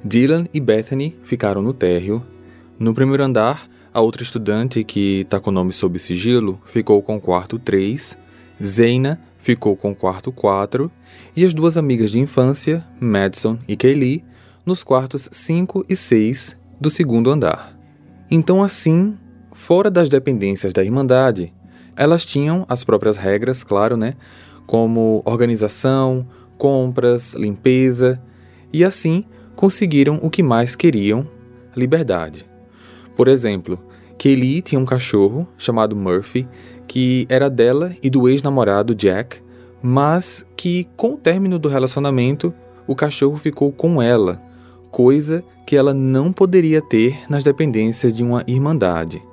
Dylan 0.04 0.46
e 0.54 0.60
Bethany 0.60 1.18
ficaram 1.24 1.62
no 1.62 1.74
térreo. 1.74 2.24
No 2.78 2.94
primeiro 2.94 3.24
andar, 3.24 3.70
a 3.94 4.02
outra 4.02 4.24
estudante, 4.24 4.84
que 4.84 5.22
está 5.22 5.40
com 5.40 5.50
o 5.50 5.54
nome 5.54 5.72
sob 5.72 6.00
sigilo, 6.00 6.60
ficou 6.66 7.02
com 7.02 7.18
o 7.18 7.22
quarto 7.22 7.60
3. 7.60 8.18
Zeina 8.63 9.20
ficou 9.38 9.75
com 9.75 9.92
o 9.92 9.96
quarto 9.96 10.32
4. 10.32 10.92
E 11.36 11.46
as 11.46 11.54
duas 11.54 11.78
amigas 11.78 12.12
de 12.12 12.20
infância, 12.20 12.86
Madison 13.00 13.60
e 13.68 13.75
Kaylee, 13.75 14.24
nos 14.65 14.84
quartos 14.84 15.29
5 15.32 15.86
e 15.89 15.96
6 15.96 16.58
do 16.79 16.89
segundo 16.89 17.29
andar. 17.29 17.77
Então, 18.29 18.63
assim, 18.63 19.17
fora 19.51 19.91
das 19.91 20.10
dependências 20.10 20.74
da 20.74 20.84
Irmandade, 20.84 21.53
elas 21.96 22.25
tinham 22.25 22.65
as 22.67 22.84
próprias 22.84 23.17
regras, 23.17 23.63
claro, 23.63 23.96
né? 23.96 24.15
Como 24.65 25.22
organização, 25.25 26.27
compras, 26.58 27.34
limpeza, 27.34 28.22
e 28.72 28.84
assim 28.84 29.25
conseguiram 29.55 30.20
o 30.22 30.29
que 30.29 30.41
mais 30.41 30.75
queriam: 30.75 31.27
liberdade. 31.75 32.46
Por 33.15 33.27
exemplo, 33.27 33.79
Kelly 34.17 34.62
tinha 34.62 34.79
um 34.79 34.86
cachorro 34.86 35.48
chamado 35.58 35.96
Murphy, 35.96 36.48
que 36.88 37.25
era 37.29 37.50
dela 37.50 37.96
e 38.01 38.10
do 38.10 38.27
ex-namorado 38.27 38.96
Jack, 38.96 39.41
mas 39.82 40.46
que, 40.55 40.88
com 40.96 41.13
o 41.13 41.17
término 41.17 41.60
do 41.60 41.67
relacionamento, 41.67 42.53
o 42.88 42.96
cachorro 42.96 43.38
ficou 43.38 43.72
com 43.72 44.01
ela, 44.01 44.41
coisa 44.94 45.44
que 45.66 45.76
ela 45.76 45.92
não 45.92 46.32
poderia 46.32 46.80
ter 46.80 47.20
nas 47.28 47.44
dependências 47.44 48.16
de 48.16 48.24
uma 48.24 48.44
irmandade. 48.46 49.24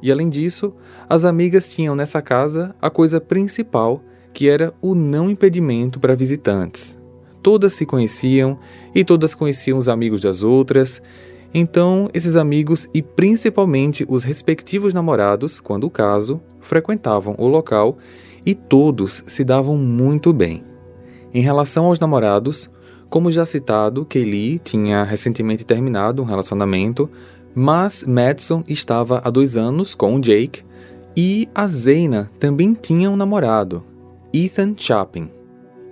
E 0.00 0.10
além 0.12 0.28
disso, 0.28 0.72
as 1.08 1.24
amigas 1.24 1.74
tinham 1.74 1.96
nessa 1.96 2.22
casa 2.22 2.76
a 2.80 2.88
coisa 2.88 3.20
principal, 3.20 4.00
que 4.32 4.48
era 4.48 4.72
o 4.80 4.94
não 4.94 5.28
impedimento 5.28 5.98
para 5.98 6.14
visitantes. 6.14 6.96
Todas 7.42 7.72
se 7.72 7.84
conheciam 7.84 8.56
e 8.94 9.04
todas 9.04 9.34
conheciam 9.34 9.76
os 9.76 9.88
amigos 9.88 10.20
das 10.20 10.44
outras, 10.44 11.02
então, 11.52 12.08
esses 12.14 12.36
amigos 12.36 12.88
e 12.94 13.02
principalmente 13.02 14.06
os 14.08 14.22
respectivos 14.22 14.94
namorados, 14.94 15.58
quando 15.58 15.84
o 15.84 15.90
caso, 15.90 16.40
frequentavam 16.60 17.34
o 17.38 17.48
local 17.48 17.98
e 18.46 18.54
todos 18.54 19.24
se 19.26 19.42
davam 19.42 19.76
muito 19.76 20.32
bem. 20.32 20.62
Em 21.34 21.42
relação 21.42 21.86
aos 21.86 21.98
namorados, 21.98 22.70
como 23.10 23.32
já 23.32 23.44
citado, 23.44 24.06
Kaylee 24.06 24.60
tinha 24.60 25.02
recentemente 25.02 25.66
terminado 25.66 26.22
um 26.22 26.24
relacionamento, 26.24 27.10
mas 27.52 28.04
Madison 28.04 28.62
estava 28.68 29.20
há 29.24 29.28
dois 29.28 29.56
anos 29.56 29.96
com 29.96 30.20
Jake 30.20 30.62
e 31.16 31.48
a 31.52 31.66
Zeina 31.66 32.30
também 32.38 32.72
tinha 32.72 33.10
um 33.10 33.16
namorado, 33.16 33.82
Ethan 34.32 34.74
Chapin. 34.76 35.28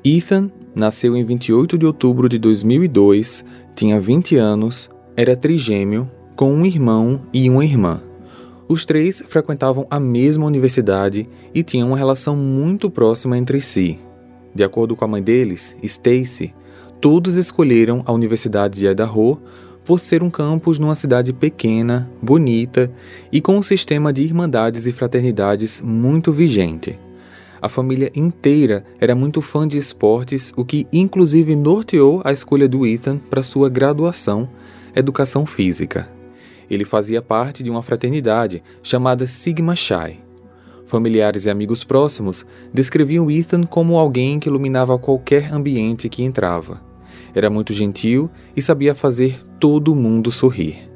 Ethan 0.04 0.48
nasceu 0.76 1.16
em 1.16 1.24
28 1.24 1.76
de 1.76 1.84
outubro 1.84 2.28
de 2.28 2.38
2002, 2.38 3.44
tinha 3.74 4.00
20 4.00 4.36
anos 4.36 4.88
era 5.16 5.34
trigêmeo, 5.34 6.08
com 6.36 6.54
um 6.54 6.64
irmão 6.64 7.22
e 7.32 7.50
uma 7.50 7.64
irmã. 7.64 8.00
Os 8.68 8.84
três 8.84 9.24
frequentavam 9.26 9.88
a 9.90 9.98
mesma 9.98 10.46
universidade 10.46 11.28
e 11.52 11.64
tinham 11.64 11.88
uma 11.88 11.98
relação 11.98 12.36
muito 12.36 12.88
próxima 12.88 13.36
entre 13.36 13.60
si. 13.60 13.98
De 14.54 14.62
acordo 14.62 14.94
com 14.94 15.04
a 15.04 15.08
mãe 15.08 15.20
deles, 15.20 15.74
Stacy, 15.82 16.54
todos 17.00 17.36
escolheram 17.36 18.02
a 18.06 18.12
Universidade 18.12 18.78
de 18.80 18.86
Idaho 18.86 19.40
por 19.84 19.98
ser 19.98 20.22
um 20.22 20.28
campus 20.28 20.78
numa 20.78 20.94
cidade 20.94 21.32
pequena, 21.32 22.10
bonita 22.20 22.90
e 23.32 23.40
com 23.40 23.56
um 23.56 23.62
sistema 23.62 24.12
de 24.12 24.22
irmandades 24.22 24.86
e 24.86 24.92
fraternidades 24.92 25.80
muito 25.80 26.30
vigente. 26.30 26.98
A 27.60 27.68
família 27.68 28.10
inteira 28.14 28.84
era 29.00 29.14
muito 29.14 29.40
fã 29.40 29.66
de 29.66 29.78
esportes, 29.78 30.52
o 30.56 30.64
que 30.64 30.86
inclusive 30.92 31.56
norteou 31.56 32.20
a 32.24 32.32
escolha 32.32 32.68
do 32.68 32.86
Ethan 32.86 33.18
para 33.18 33.42
sua 33.42 33.68
graduação 33.68 34.48
educação 34.94 35.46
física. 35.46 36.10
Ele 36.70 36.84
fazia 36.84 37.22
parte 37.22 37.62
de 37.62 37.70
uma 37.70 37.82
fraternidade 37.82 38.62
chamada 38.82 39.26
Sigma 39.26 39.74
Chi. 39.74 40.20
Familiares 40.84 41.46
e 41.46 41.50
amigos 41.50 41.84
próximos 41.84 42.44
descreviam 42.72 43.30
Ethan 43.30 43.64
como 43.64 43.98
alguém 43.98 44.38
que 44.38 44.48
iluminava 44.48 44.98
qualquer 44.98 45.52
ambiente 45.52 46.08
que 46.08 46.22
entrava. 46.22 46.87
Era 47.38 47.48
muito 47.48 47.72
gentil 47.72 48.28
e 48.56 48.60
sabia 48.60 48.96
fazer 48.96 49.40
todo 49.60 49.94
mundo 49.94 50.28
sorrir. 50.28 50.90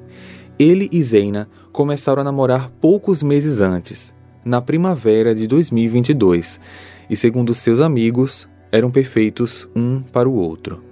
Ele 0.59 0.89
e 0.91 1.01
Zeina 1.01 1.49
começaram 1.71 2.21
a 2.21 2.25
namorar 2.25 2.69
poucos 2.81 3.23
meses 3.23 3.61
antes, 3.61 4.13
na 4.45 4.61
primavera 4.61 5.37
de 5.37 5.47
2022, 5.47 6.59
e 7.09 7.15
segundo 7.15 7.55
seus 7.55 7.79
amigos, 7.79 8.49
eram 8.73 8.91
perfeitos 8.91 9.69
um 9.73 10.01
para 10.01 10.29
o 10.29 10.35
outro. 10.35 10.83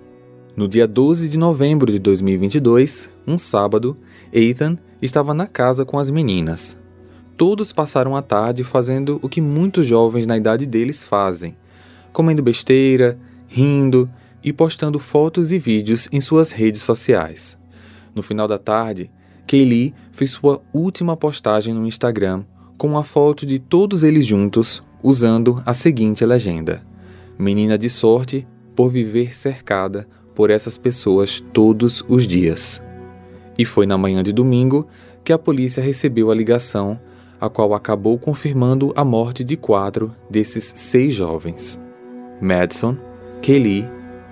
No 0.57 0.69
dia 0.69 0.87
12 0.87 1.29
de 1.29 1.37
novembro 1.37 1.91
de 1.91 1.99
2022, 1.99 3.11
um 3.27 3.37
sábado, 3.37 3.97
Ethan 4.33 4.79
estava 5.03 5.35
na 5.35 5.49
casa 5.49 5.85
com 5.85 5.99
as 5.99 6.11
meninas. 6.11 6.79
Todos 7.37 7.73
passaram 7.73 8.15
a 8.15 8.23
tarde 8.23 8.63
fazendo 8.63 9.19
o 9.21 9.29
que 9.29 9.41
muitos 9.41 9.85
jovens 9.85 10.29
na 10.29 10.37
idade 10.37 10.65
deles 10.65 11.03
fazem: 11.03 11.57
comendo 12.13 12.41
besteira, 12.41 13.19
rindo 13.49 14.09
e 14.43 14.53
postando 14.53 14.99
fotos 14.99 15.53
e 15.53 15.59
vídeos 15.59 16.09
em 16.13 16.21
suas 16.21 16.53
redes 16.53 16.83
sociais. 16.83 17.59
No 18.15 18.23
final 18.23 18.49
da 18.49 18.59
tarde, 18.59 19.11
Kaylee 19.47 19.95
fez 20.13 20.31
sua 20.31 20.63
última 20.73 21.17
postagem 21.17 21.75
no 21.75 21.87
Instagram 21.87 22.45
com 22.79 22.87
uma 22.87 23.05
foto 23.05 23.45
de 23.45 23.59
todos 23.59 24.03
eles 24.03 24.25
juntos, 24.25 24.83
usando 25.03 25.63
a 25.67 25.75
seguinte 25.75 26.25
legenda: 26.25 26.83
Menina 27.39 27.77
de 27.77 27.91
sorte 27.91 28.47
por 28.75 28.91
viver 28.91 29.35
cercada 29.35 30.09
por 30.35 30.51
essas 30.51 30.79
pessoas 30.79 31.45
todos 31.53 32.05
os 32.09 32.27
dias. 32.27 32.81
E 33.59 33.65
foi 33.65 33.85
na 33.85 33.99
manhã 33.99 34.23
de 34.23 34.33
domingo 34.33 34.87
que 35.23 35.33
a 35.33 35.39
polícia 35.39 35.83
recebeu 35.83 36.31
a 36.31 36.35
ligação, 36.35 36.99
a 37.39 37.51
qual 37.51 37.75
acabou 37.75 38.19
confirmando 38.19 38.93
a 38.97 39.05
morte 39.05 39.45
de 39.45 39.57
quatro 39.57 40.15
desses 40.31 40.73
seis 40.77 41.15
jovens: 41.15 41.79
Madison, 42.41 42.97
Kelly, 43.43 43.87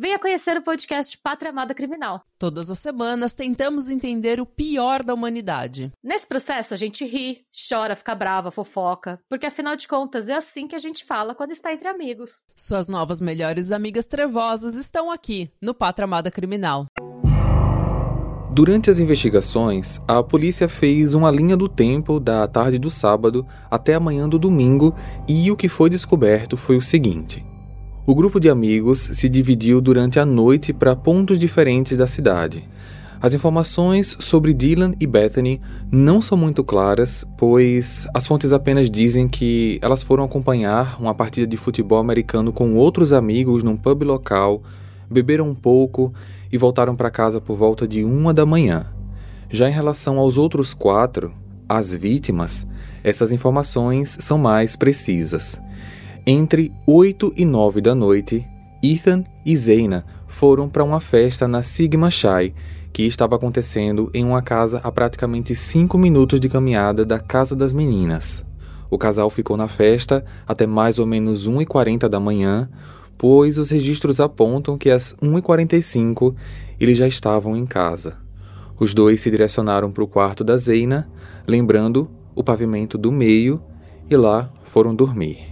venha 0.00 0.18
conhecer 0.18 0.56
o 0.56 0.62
podcast 0.62 1.18
Pátria 1.18 1.50
Amada 1.50 1.74
Criminal. 1.74 2.22
Todas 2.38 2.70
as 2.70 2.78
semanas 2.78 3.34
tentamos 3.34 3.90
entender 3.90 4.40
o 4.40 4.46
pior 4.46 5.04
da 5.04 5.12
humanidade. 5.12 5.92
Nesse 6.02 6.26
processo 6.26 6.72
a 6.72 6.76
gente 6.78 7.04
ri, 7.04 7.42
chora, 7.68 7.94
fica 7.94 8.14
brava, 8.14 8.50
fofoca, 8.50 9.20
porque 9.28 9.44
afinal 9.44 9.76
de 9.76 9.86
contas 9.86 10.30
é 10.30 10.34
assim 10.34 10.66
que 10.66 10.74
a 10.74 10.78
gente 10.78 11.04
fala 11.04 11.34
quando 11.34 11.50
está 11.50 11.70
entre 11.70 11.86
amigos. 11.86 12.42
Suas 12.56 12.88
novas 12.88 13.20
melhores 13.20 13.70
amigas 13.70 14.06
trevosas 14.06 14.74
estão 14.74 15.10
aqui 15.10 15.52
no 15.60 15.74
Pátria 15.74 16.04
Amada 16.04 16.30
Criminal. 16.30 16.86
Durante 18.50 18.88
as 18.88 19.00
investigações, 19.00 20.00
a 20.08 20.22
polícia 20.22 20.66
fez 20.66 21.12
uma 21.12 21.30
linha 21.30 21.58
do 21.58 21.68
tempo 21.68 22.18
da 22.18 22.48
tarde 22.48 22.78
do 22.78 22.90
sábado 22.90 23.46
até 23.70 23.94
a 23.94 24.00
manhã 24.00 24.26
do 24.26 24.38
domingo 24.38 24.94
e 25.28 25.50
o 25.50 25.56
que 25.56 25.68
foi 25.68 25.90
descoberto 25.90 26.56
foi 26.56 26.78
o 26.78 26.82
seguinte: 26.82 27.44
o 28.10 28.14
grupo 28.14 28.40
de 28.40 28.48
amigos 28.48 28.98
se 28.98 29.28
dividiu 29.28 29.80
durante 29.80 30.18
a 30.18 30.26
noite 30.26 30.72
para 30.72 30.96
pontos 30.96 31.38
diferentes 31.38 31.96
da 31.96 32.08
cidade. 32.08 32.68
As 33.22 33.34
informações 33.34 34.16
sobre 34.18 34.52
Dylan 34.52 34.94
e 34.98 35.06
Bethany 35.06 35.60
não 35.92 36.20
são 36.20 36.36
muito 36.36 36.64
claras, 36.64 37.24
pois 37.38 38.08
as 38.12 38.26
fontes 38.26 38.52
apenas 38.52 38.90
dizem 38.90 39.28
que 39.28 39.78
elas 39.80 40.02
foram 40.02 40.24
acompanhar 40.24 41.00
uma 41.00 41.14
partida 41.14 41.46
de 41.46 41.56
futebol 41.56 42.00
americano 42.00 42.52
com 42.52 42.74
outros 42.74 43.12
amigos 43.12 43.62
num 43.62 43.76
pub 43.76 44.02
local, 44.02 44.60
beberam 45.08 45.48
um 45.48 45.54
pouco 45.54 46.12
e 46.50 46.58
voltaram 46.58 46.96
para 46.96 47.12
casa 47.12 47.40
por 47.40 47.56
volta 47.56 47.86
de 47.86 48.02
uma 48.02 48.34
da 48.34 48.44
manhã. 48.44 48.86
Já 49.48 49.68
em 49.68 49.72
relação 49.72 50.18
aos 50.18 50.36
outros 50.36 50.74
quatro, 50.74 51.32
as 51.68 51.94
vítimas, 51.94 52.66
essas 53.04 53.30
informações 53.30 54.18
são 54.18 54.36
mais 54.36 54.74
precisas. 54.74 55.60
Entre 56.32 56.72
8 56.86 57.32
e 57.36 57.44
9 57.44 57.80
da 57.80 57.92
noite, 57.92 58.46
Ethan 58.80 59.24
e 59.44 59.56
Zaina 59.56 60.06
foram 60.28 60.68
para 60.68 60.84
uma 60.84 61.00
festa 61.00 61.48
na 61.48 61.60
Sigma 61.60 62.08
Chai, 62.08 62.54
que 62.92 63.02
estava 63.02 63.34
acontecendo 63.34 64.08
em 64.14 64.24
uma 64.24 64.40
casa 64.40 64.80
a 64.84 64.92
praticamente 64.92 65.56
5 65.56 65.98
minutos 65.98 66.38
de 66.38 66.48
caminhada 66.48 67.04
da 67.04 67.18
casa 67.18 67.56
das 67.56 67.72
meninas. 67.72 68.46
O 68.88 68.96
casal 68.96 69.28
ficou 69.28 69.56
na 69.56 69.66
festa 69.66 70.24
até 70.46 70.68
mais 70.68 71.00
ou 71.00 71.06
menos 71.06 71.48
1h40 71.48 72.08
da 72.08 72.20
manhã, 72.20 72.70
pois 73.18 73.58
os 73.58 73.68
registros 73.70 74.20
apontam 74.20 74.78
que 74.78 74.88
às 74.88 75.12
1h45 75.14 76.32
eles 76.78 76.96
já 76.96 77.08
estavam 77.08 77.56
em 77.56 77.66
casa. 77.66 78.18
Os 78.78 78.94
dois 78.94 79.20
se 79.20 79.32
direcionaram 79.32 79.90
para 79.90 80.04
o 80.04 80.06
quarto 80.06 80.44
da 80.44 80.56
Zeina, 80.56 81.10
lembrando 81.44 82.08
o 82.36 82.44
pavimento 82.44 82.96
do 82.96 83.10
meio, 83.10 83.60
e 84.08 84.16
lá 84.16 84.48
foram 84.62 84.94
dormir. 84.94 85.49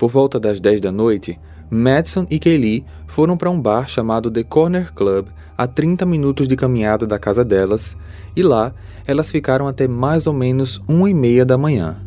Por 0.00 0.08
volta 0.08 0.40
das 0.40 0.58
10 0.58 0.80
da 0.80 0.90
noite, 0.90 1.38
Madison 1.68 2.26
e 2.30 2.38
Kaylee 2.38 2.86
foram 3.06 3.36
para 3.36 3.50
um 3.50 3.60
bar 3.60 3.86
chamado 3.86 4.30
The 4.30 4.42
Corner 4.42 4.90
Club, 4.94 5.26
a 5.58 5.66
30 5.66 6.06
minutos 6.06 6.48
de 6.48 6.56
caminhada 6.56 7.06
da 7.06 7.18
casa 7.18 7.44
delas, 7.44 7.94
e 8.34 8.42
lá 8.42 8.72
elas 9.06 9.30
ficaram 9.30 9.68
até 9.68 9.86
mais 9.86 10.26
ou 10.26 10.32
menos 10.32 10.80
1 10.88 11.08
e 11.08 11.12
meia 11.12 11.44
da 11.44 11.58
manhã. 11.58 11.98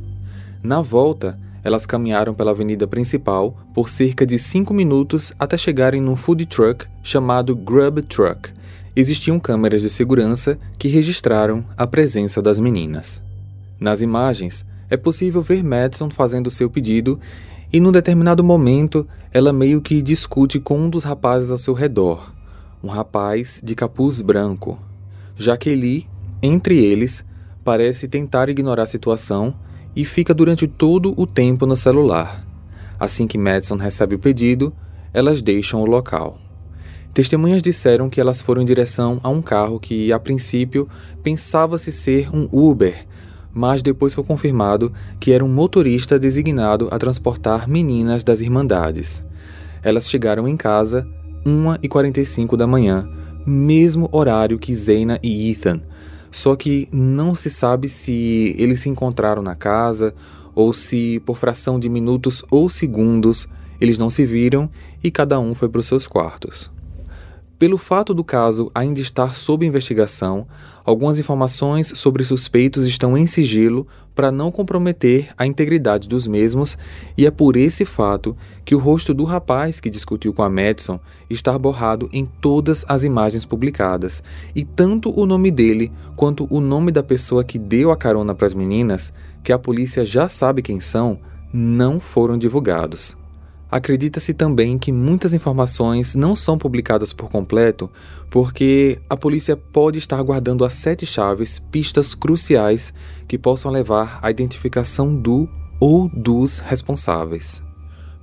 Na 0.64 0.82
volta, 0.82 1.38
elas 1.64 1.86
caminharam 1.86 2.34
pela 2.34 2.50
avenida 2.50 2.88
principal 2.88 3.56
por 3.76 3.88
cerca 3.90 4.26
de 4.26 4.40
5 4.40 4.74
minutos 4.74 5.32
até 5.38 5.56
chegarem 5.56 6.02
num 6.02 6.16
food 6.16 6.48
truck 6.48 6.88
chamado 7.04 7.56
Grub 7.56 8.02
Truck. 8.02 8.50
Existiam 8.96 9.40
câmeras 9.40 9.84
de 9.84 9.90
segurança 9.92 10.58
que 10.80 10.88
registraram 10.88 11.64
a 11.78 11.86
presença 11.86 12.42
das 12.42 12.58
meninas. 12.58 13.22
Nas 13.80 14.02
imagens, 14.02 14.66
é 14.90 14.98
possível 14.98 15.42
ver 15.42 15.64
Madison 15.64 16.10
fazendo 16.10 16.52
seu 16.52 16.70
pedido 16.70 17.20
e 17.74 17.80
num 17.80 17.92
determinado 17.92 18.44
momento 18.44 19.08
ela 19.32 19.52
meio 19.52 19.82
que 19.82 20.00
discute 20.00 20.60
com 20.60 20.78
um 20.78 20.90
dos 20.90 21.04
rapazes 21.04 21.50
ao 21.50 21.58
seu 21.58 21.74
redor, 21.74 22.32
um 22.84 22.88
rapaz 22.88 23.60
de 23.64 23.74
capuz 23.74 24.22
branco. 24.22 24.80
Jaqueline, 25.36 26.08
entre 26.40 26.78
eles, 26.78 27.26
parece 27.64 28.08
tentar 28.08 28.48
ignorar 28.48 28.84
a 28.84 28.86
situação 28.86 29.56
e 29.96 30.06
fica 30.06 30.36
durante 30.36 30.68
todo 30.68 31.20
o 31.20 31.26
tempo 31.26 31.66
no 31.66 31.76
celular. 31.76 32.46
Assim 33.00 33.26
que 33.26 33.40
Madison 33.40 33.78
recebe 33.78 34.16
o 34.16 34.20
pedido, 34.20 34.72
elas 35.12 35.42
deixam 35.42 35.82
o 35.82 35.86
local. 35.86 36.38
Testemunhas 37.12 37.62
disseram 37.62 38.08
que 38.08 38.22
elas 38.22 38.40
foram 38.40 38.62
em 38.62 38.66
direção 38.66 39.20
a 39.24 39.30
um 39.30 39.42
carro 39.42 39.80
que, 39.80 40.12
a 40.12 40.20
princípio, 40.20 40.88
pensava-se 41.24 41.92
ser 41.92 42.30
um 42.36 42.48
Uber 42.52 43.06
mas 43.54 43.84
depois 43.84 44.16
foi 44.16 44.24
confirmado 44.24 44.92
que 45.20 45.32
era 45.32 45.46
um 45.46 45.48
motorista 45.48 46.18
designado 46.18 46.88
a 46.92 46.98
transportar 46.98 47.70
meninas 47.70 48.24
das 48.24 48.42
Irmandades. 48.42 49.24
Elas 49.84 50.10
chegaram 50.10 50.48
em 50.48 50.58
casa 50.58 51.08
1h45 51.46 52.56
da 52.58 52.66
manhã, 52.66 53.08
mesmo 53.46 54.10
horário 54.12 54.58
que 54.58 54.74
Zena 54.74 55.20
e 55.22 55.52
Ethan, 55.52 55.82
só 56.32 56.56
que 56.56 56.90
não 56.92 57.36
se 57.36 57.50
sabe 57.50 57.88
se 57.88 58.56
eles 58.58 58.80
se 58.80 58.90
encontraram 58.90 59.42
na 59.42 59.54
casa 59.54 60.16
ou 60.56 60.74
se, 60.74 61.22
por 61.26 61.38
fração 61.38 61.80
de 61.80 61.90
minutos 61.90 62.44
ou 62.50 62.70
segundos, 62.70 63.48
eles 63.80 63.98
não 63.98 64.10
se 64.10 64.26
viram 64.26 64.70
e 65.04 65.12
cada 65.12 65.40
um 65.40 65.54
foi 65.54 65.70
para 65.70 65.80
os 65.80 65.86
seus 65.86 66.08
quartos. 66.08 66.72
Pelo 67.60 67.78
fato 67.78 68.14
do 68.14 68.24
caso 68.24 68.72
ainda 68.74 69.00
estar 69.00 69.36
sob 69.36 69.66
investigação, 69.66 70.48
algumas 70.84 71.20
informações 71.20 71.88
sobre 71.96 72.24
suspeitos 72.24 72.86
estão 72.86 73.18
em 73.18 73.28
sigilo 73.28 73.88
para 74.16 74.32
não 74.32 74.52
comprometer 74.52 75.30
a 75.38 75.46
integridade 75.46 76.08
dos 76.08 76.28
mesmos, 76.28 76.78
e 77.18 77.26
é 77.26 77.32
por 77.32 77.56
esse 77.56 77.86
fato 77.86 78.36
que 78.66 78.76
o 78.76 78.80
rosto 78.80 79.14
do 79.14 79.24
rapaz 79.24 79.80
que 79.80 79.90
discutiu 79.90 80.34
com 80.34 80.44
a 80.44 80.50
Madison 80.50 81.00
está 81.30 81.58
borrado 81.58 82.10
em 82.12 82.26
todas 82.26 82.84
as 82.88 83.04
imagens 83.04 83.46
publicadas, 83.46 84.22
e 84.54 84.66
tanto 84.66 85.18
o 85.18 85.26
nome 85.26 85.50
dele 85.50 85.92
quanto 86.16 86.48
o 86.50 86.60
nome 86.60 86.92
da 86.92 87.04
pessoa 87.04 87.44
que 87.44 87.58
deu 87.58 87.92
a 87.92 87.98
carona 87.98 88.36
para 88.36 88.48
as 88.48 88.54
meninas, 88.54 89.14
que 89.44 89.54
a 89.54 89.60
polícia 89.60 90.06
já 90.06 90.28
sabe 90.28 90.62
quem 90.62 90.80
são, 90.80 91.20
não 91.52 92.00
foram 92.00 92.38
divulgados. 92.38 93.16
Acredita-se 93.74 94.36
também 94.36 94.78
que 94.78 94.92
muitas 94.92 95.34
informações 95.34 96.14
não 96.14 96.36
são 96.36 96.60
publicadas 96.60 97.12
por 97.12 97.28
completo 97.28 97.90
porque 98.30 99.00
a 99.10 99.18
polícia 99.18 99.58
pode 99.58 99.98
estar 99.98 100.22
guardando 100.22 100.64
as 100.64 100.74
sete 100.74 101.08
chaves 101.08 101.58
pistas 101.58 102.14
cruciais 102.14 102.94
que 103.28 103.36
possam 103.36 103.72
levar 103.72 104.20
à 104.22 104.30
identificação 104.30 105.20
do 105.20 105.50
ou 105.80 106.08
dos 106.08 106.60
responsáveis. 106.60 107.64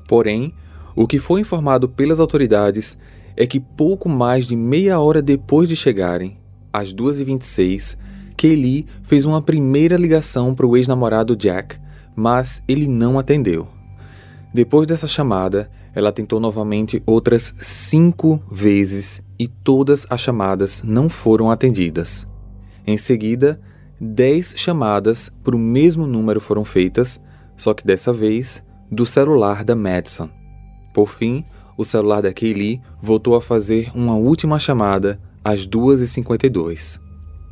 Porém, 0.07 0.55
o 0.95 1.05
que 1.05 1.19
foi 1.19 1.41
informado 1.41 1.89
pelas 1.89 2.21
autoridades 2.21 2.97
é 3.37 3.45
que 3.45 3.59
pouco 3.59 4.09
mais 4.09 4.47
de 4.47 4.55
meia 4.55 5.01
hora 5.01 5.21
depois 5.21 5.69
de 5.69 5.75
chegarem, 5.75 6.39
às 6.73 6.95
2h26, 6.95 7.99
Kelly 8.37 8.87
fez 9.03 9.25
uma 9.25 9.43
primeira 9.43 9.97
ligação 9.97 10.55
para 10.55 10.65
o 10.65 10.77
ex-namorado 10.77 11.35
Jack, 11.35 11.77
mas 12.15 12.63
ele 12.69 12.87
não 12.87 13.19
atendeu. 13.19 13.80
Depois 14.53 14.87
dessa 14.87 15.07
chamada, 15.07 15.71
ela 15.95 16.13
tentou 16.13 16.41
novamente 16.41 17.03
outras 17.07 17.55
cinco 17.61 18.43
vezes 18.51 19.23
e 19.39 19.47
todas 19.47 20.07
as 20.11 20.21
chamadas 20.21 20.83
não 20.85 21.09
foram 21.09 21.51
atendidas. 21.51 22.27
Em 22.85 22.99
seguida, 22.99 23.61
dez 24.01 24.55
chamadas 24.57 25.31
para 25.45 25.55
o 25.55 25.59
mesmo 25.59 26.07
número 26.07 26.41
foram 26.41 26.65
feitas, 26.65 27.21
só 27.57 27.73
que 27.73 27.87
dessa 27.87 28.13
vez 28.13 28.63
do 28.91 29.07
celular 29.07 29.63
da 29.63 29.77
Madison. 29.77 30.29
Por 30.93 31.09
fim, 31.09 31.45
o 31.77 31.85
celular 31.85 32.21
da 32.21 32.33
Kaylee 32.33 32.81
voltou 33.01 33.37
a 33.37 33.43
fazer 33.43 33.91
uma 33.95 34.17
última 34.17 34.59
chamada 34.59 35.21
às 35.45 35.67
2h52. 35.67 37.01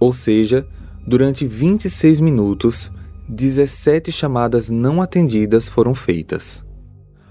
Ou 0.01 0.13
seja, 0.13 0.67
durante 1.07 1.47
26 1.47 2.21
minutos, 2.21 2.91
17 3.29 4.11
chamadas 4.11 4.69
não 4.69 5.01
atendidas 5.01 5.69
foram 5.69 5.95
feitas. 5.95 6.67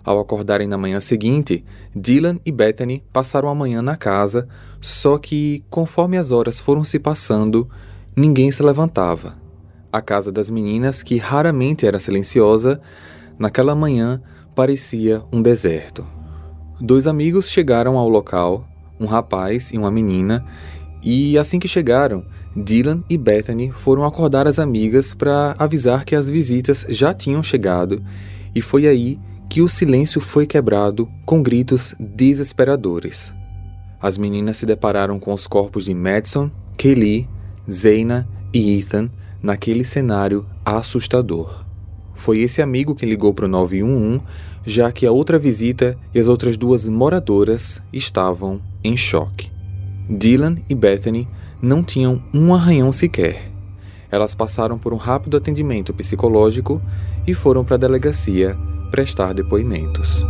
Ao 0.08 0.22
acordarem 0.22 0.70
na 0.70 0.78
manhã 0.78 1.02
seguinte, 1.02 1.66
Dylan 1.94 2.40
e 2.46 2.50
Bethany 2.50 3.04
passaram 3.12 3.50
a 3.50 3.54
manhã 3.54 3.82
na 3.82 3.98
casa, 3.98 4.48
só 4.80 5.18
que, 5.18 5.66
conforme 5.70 6.16
as 6.16 6.32
horas 6.32 6.62
foram 6.62 6.82
se 6.86 6.98
passando, 6.98 7.70
ninguém 8.16 8.50
se 8.50 8.64
levantava. 8.64 9.36
A 9.92 10.00
casa 10.00 10.32
das 10.32 10.50
meninas, 10.50 11.04
que 11.04 11.18
raramente 11.18 11.86
era 11.86 12.00
silenciosa, 12.00 12.80
naquela 13.38 13.76
manhã 13.76 14.22
parecia 14.56 15.22
um 15.30 15.42
deserto. 15.42 16.08
Dois 16.80 17.06
amigos 17.06 17.50
chegaram 17.50 17.98
ao 17.98 18.08
local, 18.08 18.66
um 18.98 19.08
rapaz 19.08 19.74
e 19.74 19.78
uma 19.78 19.92
menina, 19.92 20.46
e 21.04 21.38
assim 21.38 21.60
que 21.60 21.68
chegaram, 21.68 22.26
Dylan 22.56 23.04
e 23.10 23.18
Bethany 23.18 23.74
foram 23.74 24.06
acordar 24.06 24.48
as 24.48 24.58
amigas 24.58 25.14
para 25.14 25.54
avisar 25.60 26.06
que 26.06 26.16
as 26.16 26.30
visitas 26.30 26.86
já 26.88 27.14
tinham 27.14 27.44
chegado, 27.44 28.02
e 28.56 28.62
foi 28.62 28.88
aí 28.88 29.20
que 29.50 29.62
o 29.62 29.70
silêncio 29.70 30.20
foi 30.20 30.46
quebrado 30.46 31.08
com 31.26 31.42
gritos 31.42 31.96
desesperadores. 32.00 33.34
As 34.00 34.18
meninas 34.18 34.58
se 34.58 34.66
depararam 34.66 35.20
com 35.20 35.34
os 35.34 35.48
corpos 35.48 35.86
de 35.86 35.94
Madison, 35.94 36.52
Kelly, 36.78 37.28
Zaina 37.70 38.28
e 38.54 38.78
Ethan 38.78 39.10
naquele 39.42 39.84
cenário 39.84 40.46
assustador. 40.66 41.66
Foi 42.14 42.40
esse 42.40 42.62
amigo 42.62 42.96
que 42.96 43.06
ligou 43.06 43.34
para 43.34 43.46
o 43.46 43.48
911, 43.48 44.22
já 44.66 44.92
que 44.92 45.06
a 45.06 45.12
outra 45.12 45.40
visita 45.40 45.98
e 46.14 46.20
as 46.20 46.28
outras 46.28 46.58
duas 46.58 46.88
moradoras 46.90 47.82
estavam 47.92 48.62
em 48.84 48.98
choque. 48.98 49.50
Dylan 50.10 50.58
e 50.70 50.76
Bethany 50.76 51.28
não 51.62 51.84
tinham 51.84 52.22
um 52.34 52.54
arranhão 52.54 52.92
sequer. 52.92 53.52
Elas 54.12 54.36
passaram 54.36 54.78
por 54.78 54.94
um 54.94 54.98
rápido 54.98 55.38
atendimento 55.38 55.94
psicológico 55.94 56.82
e 57.26 57.34
foram 57.34 57.64
para 57.64 57.76
a 57.76 57.80
delegacia 57.80 58.58
prestar 58.90 59.34
depoimentos. 59.34 60.24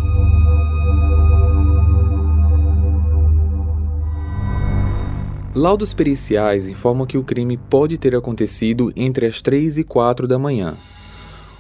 Laudos 5.54 5.94
periciais 5.94 6.68
informam 6.68 7.08
que 7.08 7.18
o 7.18 7.24
crime 7.24 7.58
pode 7.58 7.98
ter 7.98 8.16
acontecido 8.16 8.92
entre 8.96 9.26
as 9.26 9.42
3 9.42 9.80
e 9.80 9.84
4 9.84 10.28
da 10.28 10.38
manhã. 10.38 10.76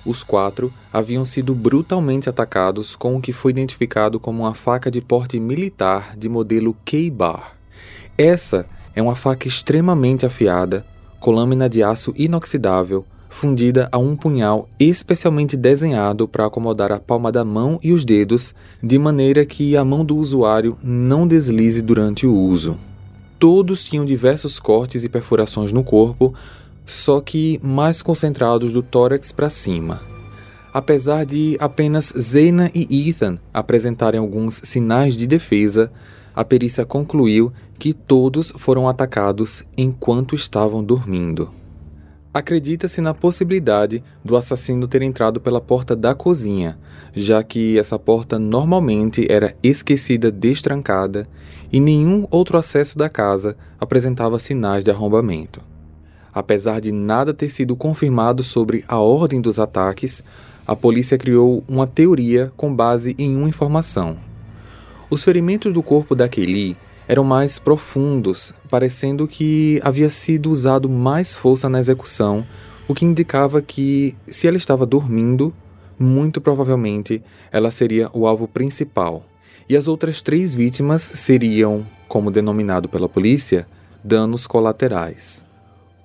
Os 0.06 0.24
quatro 0.24 0.72
haviam 0.94 1.26
sido 1.26 1.54
brutalmente 1.56 2.30
atacados 2.30 2.96
com 2.96 3.18
o 3.18 3.22
que 3.22 3.34
foi 3.34 3.52
identificado 3.52 4.20
como 4.20 4.44
uma 4.44 4.54
faca 4.54 4.90
de 4.92 5.02
porte 5.02 5.40
militar 5.40 6.16
de 6.16 6.30
modelo 6.30 6.78
K-Bar. 6.86 7.58
Essa 8.18 8.66
é 8.96 9.02
uma 9.02 9.16
faca 9.16 9.48
extremamente 9.48 10.26
afiada, 10.26 10.86
com 11.20 11.32
lâmina 11.32 11.68
de 11.68 11.84
aço 11.84 12.14
inoxidável, 12.16 13.06
fundida 13.30 13.90
a 13.92 13.98
um 13.98 14.16
punhal 14.16 14.70
especialmente 14.80 15.56
desenhado 15.56 16.28
para 16.28 16.46
acomodar 16.46 16.92
a 16.92 17.00
palma 17.00 17.32
da 17.32 17.44
mão 17.44 17.80
e 17.84 17.92
os 17.92 18.04
dedos, 18.04 18.54
de 18.82 18.98
maneira 18.98 19.46
que 19.46 19.76
a 19.76 19.84
mão 19.84 20.04
do 20.04 20.18
usuário 20.18 20.78
não 20.82 21.28
deslize 21.28 21.82
durante 21.82 22.26
o 22.26 22.36
uso. 22.36 22.78
Todos 23.40 23.84
tinham 23.84 24.06
diversos 24.06 24.60
cortes 24.60 25.04
e 25.04 25.10
perfurações 25.10 25.72
no 25.72 25.84
corpo, 25.84 26.34
só 26.86 27.22
que 27.22 27.60
mais 27.62 28.02
concentrados 28.02 28.72
do 28.72 28.82
tórax 28.82 29.32
para 29.32 29.50
cima. 29.50 30.02
Apesar 30.74 31.26
de 31.26 31.58
apenas 31.60 32.14
Zena 32.18 32.72
e 32.74 33.10
Ethan 33.10 33.38
apresentarem 33.54 34.20
alguns 34.20 34.62
sinais 34.64 35.16
de 35.16 35.28
defesa, 35.28 35.92
a 36.36 36.46
perícia 36.46 36.86
concluiu 36.86 37.52
que 37.80 37.94
todos 37.94 38.54
foram 38.56 38.88
atacados 38.88 39.64
enquanto 39.76 40.36
estavam 40.36 40.84
dormindo. 40.84 41.50
Acredita-se 42.38 43.02
na 43.02 43.16
possibilidade 43.16 44.04
do 44.24 44.38
assassino 44.38 44.88
ter 44.88 45.02
entrado 45.02 45.42
pela 45.42 45.60
porta 45.60 45.96
da 45.96 46.14
cozinha, 46.14 46.78
já 47.12 47.42
que 47.42 47.80
essa 47.80 47.98
porta 47.98 48.38
normalmente 48.38 49.26
era 49.28 49.56
esquecida 49.64 50.30
destrancada 50.30 51.28
e 51.74 51.80
nenhum 51.80 52.28
outro 52.30 52.56
acesso 52.56 52.96
da 52.96 53.10
casa 53.10 53.58
apresentava 53.80 54.38
sinais 54.38 54.84
de 54.84 54.92
arrombamento. 54.92 55.62
Apesar 56.32 56.80
de 56.80 56.92
nada 56.92 57.34
ter 57.34 57.50
sido 57.50 57.76
confirmado 57.76 58.44
sobre 58.44 58.86
a 58.88 59.00
ordem 59.00 59.42
dos 59.42 59.60
ataques, 59.60 60.24
a 60.68 60.76
polícia 60.76 61.18
criou 61.18 61.64
uma 61.68 61.88
teoria 61.88 62.54
com 62.56 62.72
base 62.72 63.16
em 63.18 63.36
uma 63.36 63.50
informação. 63.50 64.16
Os 65.10 65.24
ferimentos 65.24 65.74
do 65.74 65.82
corpo 65.82 66.14
da 66.14 66.30
Kelly 66.30 66.78
eram 67.08 67.24
mais 67.24 67.58
profundos, 67.58 68.54
parecendo 68.70 69.28
que 69.28 69.80
havia 69.84 70.10
sido 70.10 70.52
usado 70.52 70.90
mais 70.90 71.34
força 71.34 71.70
na 71.70 71.80
execução, 71.80 72.46
o 72.88 72.94
que 72.94 73.06
indicava 73.06 73.62
que, 73.62 74.16
se 74.28 74.48
ela 74.48 74.58
estava 74.58 74.86
dormindo, 74.86 75.54
muito 76.00 76.40
provavelmente 76.40 77.24
ela 77.52 77.72
seria 77.72 78.10
o 78.14 78.28
alvo 78.28 78.48
principal. 78.48 79.26
E 79.70 79.76
as 79.76 79.88
outras 79.88 80.22
três 80.22 80.54
vítimas 80.54 81.02
seriam, 81.02 81.86
como 82.08 82.32
denominado 82.32 82.88
pela 82.88 83.10
polícia, 83.10 83.68
danos 84.04 84.48
colaterais. 84.48 85.44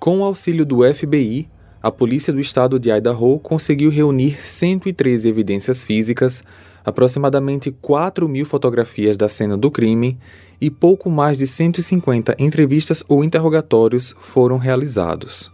Com 0.01 0.19
o 0.19 0.25
auxílio 0.25 0.67
do 0.67 0.81
FBI, 0.93 1.49
a 1.81 1.91
polícia 1.91 2.33
do 2.33 2.41
estado 2.41 2.79
de 2.79 2.91
Idaho 2.91 3.39
conseguiu 3.39 3.91
reunir 3.91 4.43
113 4.43 5.29
evidências 5.29 5.85
físicas, 5.85 6.43
aproximadamente 6.85 7.71
4 7.71 8.29
mil 8.29 8.45
fotografias 8.45 9.17
da 9.17 9.29
cena 9.29 9.57
do 9.57 9.71
crime 9.71 10.19
e 10.63 10.71
pouco 10.71 11.11
mais 11.11 11.37
de 11.37 11.45
150 11.45 12.37
entrevistas 12.39 13.03
ou 13.09 13.25
interrogatórios 13.25 14.15
foram 14.21 14.59
realizados. 14.59 15.51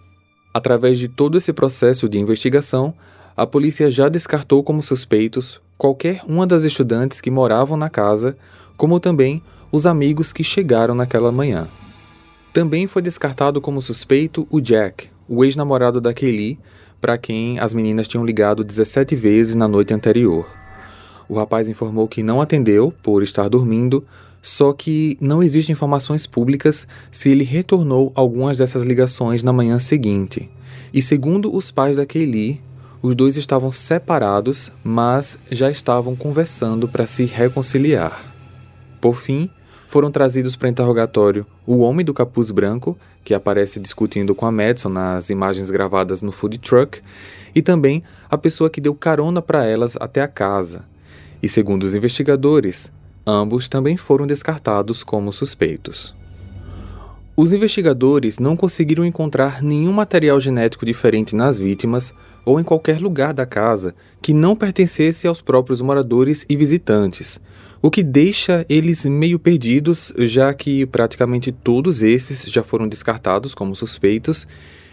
Através 0.52 0.98
de 0.98 1.08
todo 1.08 1.38
esse 1.38 1.50
processo 1.50 2.06
de 2.10 2.18
investigação, 2.18 2.92
a 3.34 3.46
polícia 3.46 3.90
já 3.90 4.10
descartou 4.10 4.62
como 4.62 4.82
suspeitos 4.82 5.62
qualquer 5.78 6.20
uma 6.28 6.46
das 6.46 6.62
estudantes 6.64 7.22
que 7.22 7.30
moravam 7.30 7.74
na 7.74 7.88
casa, 7.88 8.36
como 8.76 9.00
também 9.00 9.42
os 9.72 9.86
amigos 9.86 10.30
que 10.30 10.44
chegaram 10.44 10.94
naquela 10.94 11.32
manhã. 11.32 11.68
Também 12.52 12.86
foi 12.86 13.00
descartado 13.00 13.62
como 13.62 13.80
suspeito 13.80 14.46
o 14.50 14.60
Jack, 14.60 15.08
o 15.26 15.42
ex-namorado 15.42 16.02
da 16.02 16.12
Kaylee, 16.12 16.58
para 17.00 17.16
quem 17.16 17.58
as 17.58 17.72
meninas 17.72 18.06
tinham 18.06 18.26
ligado 18.26 18.62
17 18.62 19.16
vezes 19.16 19.54
na 19.54 19.66
noite 19.66 19.94
anterior. 19.94 20.46
O 21.26 21.34
rapaz 21.34 21.66
informou 21.66 22.06
que 22.06 22.22
não 22.22 22.42
atendeu 22.42 22.92
por 23.02 23.22
estar 23.22 23.48
dormindo, 23.48 24.04
só 24.42 24.72
que 24.72 25.16
não 25.20 25.42
existem 25.42 25.72
informações 25.72 26.26
públicas 26.26 26.86
se 27.10 27.30
ele 27.30 27.44
retornou 27.44 28.12
algumas 28.14 28.56
dessas 28.58 28.84
ligações 28.84 29.42
na 29.42 29.52
manhã 29.52 29.78
seguinte. 29.78 30.48
E 30.92 31.02
segundo 31.02 31.54
os 31.54 31.70
pais 31.70 31.96
da 31.96 32.06
Kaylee, 32.06 32.60
os 33.02 33.14
dois 33.14 33.36
estavam 33.36 33.70
separados, 33.70 34.72
mas 34.82 35.38
já 35.50 35.70
estavam 35.70 36.16
conversando 36.16 36.88
para 36.88 37.06
se 37.06 37.24
reconciliar. 37.24 38.34
Por 39.00 39.14
fim, 39.14 39.50
foram 39.86 40.10
trazidos 40.10 40.56
para 40.56 40.68
interrogatório 40.68 41.46
o 41.66 41.78
homem 41.78 42.04
do 42.04 42.12
capuz 42.12 42.50
branco, 42.50 42.98
que 43.24 43.34
aparece 43.34 43.78
discutindo 43.78 44.34
com 44.34 44.46
a 44.46 44.52
Madison 44.52 44.88
nas 44.88 45.30
imagens 45.30 45.70
gravadas 45.70 46.22
no 46.22 46.32
food 46.32 46.58
truck, 46.58 47.00
e 47.54 47.62
também 47.62 48.02
a 48.30 48.36
pessoa 48.36 48.70
que 48.70 48.80
deu 48.80 48.94
carona 48.94 49.40
para 49.40 49.64
elas 49.64 49.96
até 50.00 50.20
a 50.20 50.28
casa. 50.28 50.84
E 51.42 51.48
segundo 51.48 51.84
os 51.84 51.94
investigadores, 51.94 52.90
Ambos 53.30 53.68
também 53.68 53.94
foram 53.98 54.26
descartados 54.26 55.04
como 55.04 55.30
suspeitos. 55.34 56.16
Os 57.36 57.52
investigadores 57.52 58.38
não 58.38 58.56
conseguiram 58.56 59.04
encontrar 59.04 59.62
nenhum 59.62 59.92
material 59.92 60.40
genético 60.40 60.86
diferente 60.86 61.36
nas 61.36 61.58
vítimas 61.58 62.14
ou 62.42 62.58
em 62.58 62.64
qualquer 62.64 62.98
lugar 62.98 63.34
da 63.34 63.44
casa 63.44 63.94
que 64.22 64.32
não 64.32 64.56
pertencesse 64.56 65.26
aos 65.26 65.42
próprios 65.42 65.82
moradores 65.82 66.46
e 66.48 66.56
visitantes, 66.56 67.38
o 67.82 67.90
que 67.90 68.02
deixa 68.02 68.64
eles 68.66 69.04
meio 69.04 69.38
perdidos, 69.38 70.10
já 70.20 70.54
que 70.54 70.86
praticamente 70.86 71.52
todos 71.52 72.02
esses 72.02 72.50
já 72.50 72.62
foram 72.62 72.88
descartados 72.88 73.54
como 73.54 73.76
suspeitos, 73.76 74.46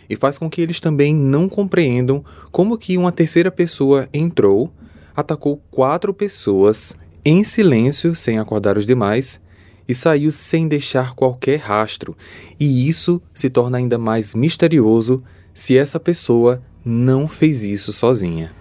e 0.09 0.17
faz 0.17 0.37
com 0.37 0.49
que 0.49 0.59
eles 0.59 0.81
também 0.81 1.15
não 1.15 1.47
compreendam 1.47 2.21
como 2.51 2.77
que 2.77 2.97
uma 2.97 3.13
terceira 3.13 3.49
pessoa 3.49 4.09
entrou, 4.13 4.73
atacou 5.15 5.63
quatro 5.71 6.13
pessoas 6.13 6.93
em 7.25 7.43
silêncio, 7.43 8.13
sem 8.13 8.37
acordar 8.37 8.77
os 8.77 8.85
demais, 8.85 9.41
e 9.87 9.95
saiu 9.95 10.31
sem 10.31 10.67
deixar 10.67 11.15
qualquer 11.15 11.57
rastro, 11.57 12.15
e 12.59 12.87
isso 12.87 13.19
se 13.33 13.49
torna 13.49 13.79
ainda 13.79 13.97
mais 13.97 14.35
misterioso 14.35 15.23
se 15.53 15.75
essa 15.75 15.99
pessoa 15.99 16.61
não 16.85 17.27
fez 17.27 17.63
isso 17.63 17.91
sozinha. 17.91 18.53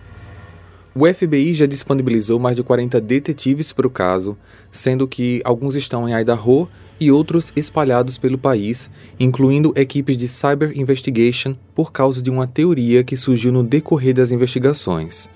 O 0.95 1.13
FBI 1.13 1.53
já 1.53 1.67
disponibilizou 1.67 2.39
mais 2.39 2.57
de 2.57 2.63
40 2.63 3.01
detetives 3.01 3.73
para 3.73 3.87
o 3.87 3.91
caso, 3.91 4.39
sendo 4.73 5.07
que 5.09 5.43
alguns 5.45 5.75
estão 5.75 6.09
em 6.09 6.19
Idaho 6.19 6.69
e 7.01 7.11
outros 7.11 7.53
espalhados 7.57 8.17
pelo 8.17 8.39
país, 8.39 8.89
incluindo 9.19 9.73
equipes 9.77 10.17
de 10.17 10.29
Cyber 10.29 10.73
Investigation, 10.75 11.57
por 11.75 11.91
causa 11.93 12.23
de 12.23 12.31
uma 12.31 12.47
teoria 12.47 13.03
que 13.03 13.17
surgiu 13.17 13.53
no 13.53 13.65
decorrer 13.65 14.15
das 14.15 14.31
investigações. 14.31 15.29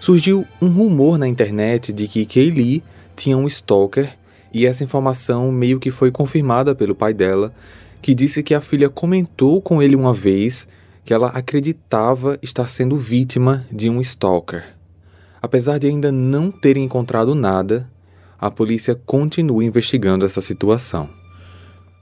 Surgiu 0.00 0.46
um 0.62 0.68
rumor 0.68 1.18
na 1.18 1.26
internet 1.26 1.92
de 1.92 2.06
que 2.06 2.24
Kaylee 2.24 2.82
tinha 3.16 3.36
um 3.36 3.46
stalker 3.46 4.16
e 4.54 4.64
essa 4.64 4.84
informação 4.84 5.50
meio 5.50 5.80
que 5.80 5.90
foi 5.90 6.10
confirmada 6.10 6.74
pelo 6.74 6.94
pai 6.94 7.12
dela, 7.12 7.52
que 8.00 8.14
disse 8.14 8.42
que 8.42 8.54
a 8.54 8.60
filha 8.60 8.88
comentou 8.88 9.60
com 9.60 9.82
ele 9.82 9.96
uma 9.96 10.14
vez 10.14 10.68
que 11.04 11.12
ela 11.12 11.28
acreditava 11.28 12.38
estar 12.42 12.68
sendo 12.68 12.96
vítima 12.96 13.66
de 13.72 13.90
um 13.90 14.00
stalker. 14.00 14.64
Apesar 15.42 15.78
de 15.78 15.88
ainda 15.88 16.12
não 16.12 16.50
terem 16.50 16.84
encontrado 16.84 17.34
nada, 17.34 17.90
a 18.38 18.50
polícia 18.50 18.94
continua 18.94 19.64
investigando 19.64 20.24
essa 20.24 20.40
situação. 20.40 21.08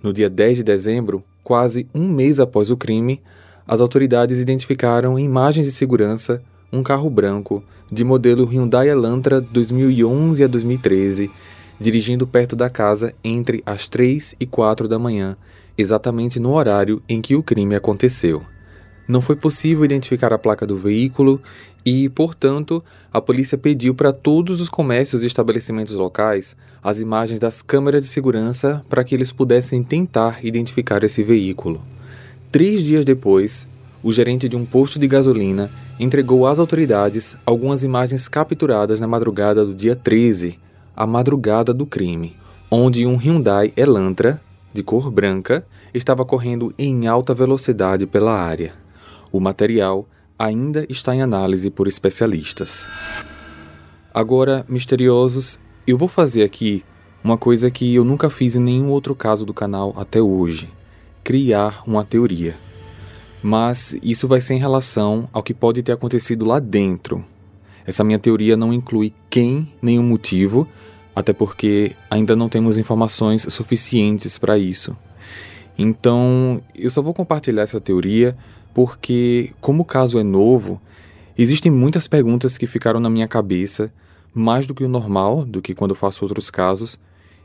No 0.02 0.12
dia 0.12 0.28
10 0.28 0.58
de 0.58 0.62
dezembro, 0.62 1.24
quase 1.42 1.88
um 1.94 2.08
mês 2.08 2.38
após 2.38 2.70
o 2.70 2.76
crime, 2.76 3.22
as 3.66 3.80
autoridades 3.80 4.38
identificaram 4.38 5.18
imagens 5.18 5.66
de 5.66 5.72
segurança 5.72 6.42
um 6.72 6.82
carro 6.82 7.08
branco 7.08 7.62
de 7.90 8.04
modelo 8.04 8.44
Hyundai 8.44 8.88
Elantra 8.88 9.40
2011 9.40 10.44
a 10.44 10.46
2013, 10.46 11.30
dirigindo 11.78 12.26
perto 12.26 12.56
da 12.56 12.68
casa 12.68 13.14
entre 13.22 13.62
as 13.64 13.88
3 13.88 14.34
e 14.40 14.46
4 14.46 14.88
da 14.88 14.98
manhã, 14.98 15.36
exatamente 15.76 16.40
no 16.40 16.52
horário 16.52 17.02
em 17.08 17.20
que 17.20 17.36
o 17.36 17.42
crime 17.42 17.74
aconteceu. 17.74 18.42
Não 19.06 19.20
foi 19.20 19.36
possível 19.36 19.84
identificar 19.84 20.32
a 20.32 20.38
placa 20.38 20.66
do 20.66 20.76
veículo 20.76 21.40
e, 21.84 22.08
portanto, 22.08 22.82
a 23.12 23.20
polícia 23.20 23.56
pediu 23.56 23.94
para 23.94 24.12
todos 24.12 24.60
os 24.60 24.68
comércios 24.68 25.22
e 25.22 25.26
estabelecimentos 25.26 25.94
locais 25.94 26.56
as 26.82 26.98
imagens 26.98 27.38
das 27.38 27.62
câmeras 27.62 28.02
de 28.02 28.08
segurança 28.08 28.84
para 28.88 29.04
que 29.04 29.14
eles 29.14 29.30
pudessem 29.30 29.84
tentar 29.84 30.44
identificar 30.44 31.04
esse 31.04 31.22
veículo. 31.22 31.80
Três 32.50 32.82
dias 32.82 33.04
depois, 33.04 33.66
o 34.02 34.12
gerente 34.12 34.48
de 34.48 34.56
um 34.56 34.64
posto 34.64 34.98
de 34.98 35.06
gasolina 35.06 35.70
entregou 35.98 36.46
às 36.46 36.58
autoridades 36.58 37.36
algumas 37.46 37.82
imagens 37.82 38.28
capturadas 38.28 39.00
na 39.00 39.06
madrugada 39.06 39.64
do 39.64 39.74
dia 39.74 39.96
13, 39.96 40.58
a 40.94 41.06
madrugada 41.06 41.72
do 41.72 41.86
crime, 41.86 42.36
onde 42.70 43.06
um 43.06 43.16
Hyundai 43.16 43.72
Elantra, 43.76 44.40
de 44.72 44.82
cor 44.82 45.10
branca, 45.10 45.66
estava 45.94 46.24
correndo 46.24 46.74
em 46.78 47.06
alta 47.06 47.32
velocidade 47.32 48.06
pela 48.06 48.38
área. 48.38 48.74
O 49.32 49.40
material 49.40 50.06
ainda 50.38 50.86
está 50.88 51.14
em 51.14 51.22
análise 51.22 51.70
por 51.70 51.88
especialistas. 51.88 52.86
Agora, 54.12 54.64
misteriosos, 54.68 55.58
eu 55.86 55.96
vou 55.96 56.08
fazer 56.08 56.42
aqui 56.42 56.84
uma 57.24 57.38
coisa 57.38 57.70
que 57.70 57.94
eu 57.94 58.04
nunca 58.04 58.28
fiz 58.28 58.54
em 58.54 58.60
nenhum 58.60 58.90
outro 58.90 59.14
caso 59.14 59.46
do 59.46 59.54
canal 59.54 59.94
até 59.96 60.20
hoje: 60.20 60.70
criar 61.24 61.82
uma 61.86 62.04
teoria 62.04 62.65
mas 63.42 63.96
isso 64.02 64.26
vai 64.26 64.40
ser 64.40 64.54
em 64.54 64.58
relação 64.58 65.28
ao 65.32 65.42
que 65.42 65.54
pode 65.54 65.82
ter 65.82 65.92
acontecido 65.92 66.44
lá 66.44 66.58
dentro. 66.58 67.24
Essa 67.86 68.02
minha 68.02 68.18
teoria 68.18 68.56
não 68.56 68.72
inclui 68.72 69.12
quem 69.30 69.72
nem 69.80 69.98
o 69.98 70.02
motivo, 70.02 70.66
até 71.14 71.32
porque 71.32 71.92
ainda 72.10 72.34
não 72.34 72.48
temos 72.48 72.76
informações 72.76 73.46
suficientes 73.48 74.36
para 74.36 74.58
isso. 74.58 74.96
Então, 75.78 76.60
eu 76.74 76.90
só 76.90 77.00
vou 77.00 77.14
compartilhar 77.14 77.62
essa 77.62 77.80
teoria 77.80 78.36
porque, 78.74 79.52
como 79.60 79.82
o 79.82 79.86
caso 79.86 80.18
é 80.18 80.22
novo, 80.22 80.80
existem 81.38 81.70
muitas 81.70 82.06
perguntas 82.06 82.58
que 82.58 82.66
ficaram 82.66 83.00
na 83.00 83.08
minha 83.08 83.28
cabeça, 83.28 83.92
mais 84.34 84.66
do 84.66 84.74
que 84.74 84.84
o 84.84 84.88
normal, 84.88 85.44
do 85.44 85.62
que 85.62 85.74
quando 85.74 85.92
eu 85.92 85.96
faço 85.96 86.24
outros 86.24 86.50
casos, 86.50 86.98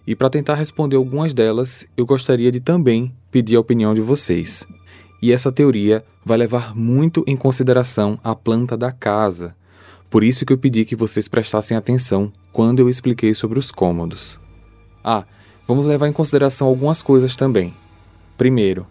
e 0.06 0.16
para 0.16 0.30
tentar 0.30 0.56
responder 0.56 0.96
algumas 0.96 1.34
delas, 1.34 1.86
eu 1.96 2.06
gostaria 2.06 2.52
de 2.52 2.60
também 2.60 3.14
pedir 3.30 3.56
a 3.56 3.60
opinião 3.60 3.94
de 3.94 4.02
vocês. 4.02 4.66
E 5.22 5.32
essa 5.32 5.52
teoria 5.52 6.04
vai 6.26 6.38
levar 6.38 6.76
muito 6.76 7.24
em 7.28 7.38
consideração 7.38 8.20
a 8.24 8.36
planta 8.36 8.76
da 8.76 8.92
casa. 8.92 9.56
Por 10.10 10.24
isso 10.24 10.46
que 10.46 10.52
eu 10.52 10.58
pedi 10.58 10.84
que 10.84 10.96
vocês 10.96 11.28
prestassem 11.28 11.78
atenção 11.78 12.34
quando 12.52 12.80
eu 12.80 12.90
expliquei 12.90 13.34
sobre 13.36 13.60
os 13.60 13.72
cômodos. 13.72 14.40
Ah, 15.04 15.26
vamos 15.68 15.86
levar 15.86 16.08
em 16.08 16.14
consideração 16.14 16.68
algumas 16.68 17.02
coisas 17.02 17.36
também. 17.36 17.74
Primeiro, 18.38 18.88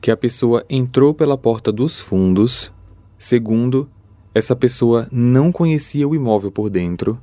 que 0.00 0.10
a 0.10 0.16
pessoa 0.16 0.64
entrou 0.68 1.14
pela 1.14 1.38
porta 1.38 1.70
dos 1.70 2.00
fundos. 2.00 2.72
Segundo, 3.18 3.88
essa 4.34 4.56
pessoa 4.56 5.06
não 5.12 5.52
conhecia 5.52 6.08
o 6.08 6.14
imóvel 6.14 6.50
por 6.50 6.68
dentro. 6.68 7.20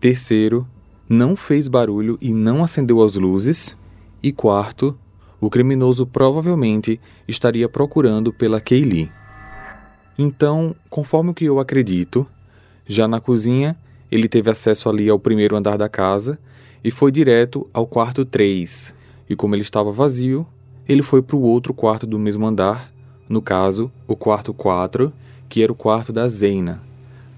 Terceiro, 0.00 0.66
não 1.08 1.36
fez 1.36 1.68
barulho 1.68 2.16
e 2.20 2.32
não 2.32 2.64
acendeu 2.64 3.02
as 3.02 3.14
luzes. 3.14 3.76
E 4.22 4.32
quarto, 4.32 4.98
o 5.46 5.50
criminoso 5.50 6.04
provavelmente 6.04 7.00
estaria 7.28 7.68
procurando 7.68 8.32
pela 8.32 8.60
Kaylee. 8.60 9.12
Então, 10.18 10.74
conforme 10.90 11.30
o 11.30 11.34
que 11.34 11.44
eu 11.44 11.60
acredito, 11.60 12.26
já 12.84 13.06
na 13.06 13.20
cozinha, 13.20 13.76
ele 14.10 14.28
teve 14.28 14.50
acesso 14.50 14.88
ali 14.88 15.08
ao 15.08 15.20
primeiro 15.20 15.56
andar 15.56 15.78
da 15.78 15.88
casa 15.88 16.36
e 16.82 16.90
foi 16.90 17.12
direto 17.12 17.68
ao 17.72 17.86
quarto 17.86 18.24
3. 18.24 18.92
E 19.30 19.36
como 19.36 19.54
ele 19.54 19.62
estava 19.62 19.92
vazio, 19.92 20.44
ele 20.88 21.02
foi 21.02 21.22
para 21.22 21.36
o 21.36 21.42
outro 21.42 21.72
quarto 21.72 22.08
do 22.08 22.18
mesmo 22.18 22.44
andar, 22.44 22.90
no 23.28 23.40
caso, 23.40 23.90
o 24.06 24.16
quarto 24.16 24.52
4, 24.52 25.12
que 25.48 25.62
era 25.62 25.70
o 25.70 25.76
quarto 25.76 26.12
da 26.12 26.26
Zeina. 26.26 26.82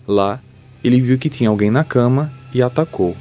Lá, 0.07 0.41
ele 0.83 0.99
viu 0.99 1.19
que 1.19 1.29
tinha 1.29 1.51
alguém 1.51 1.71
na 1.71 1.85
cama 1.85 2.33
e 2.55 2.63
atacou. 2.63 3.15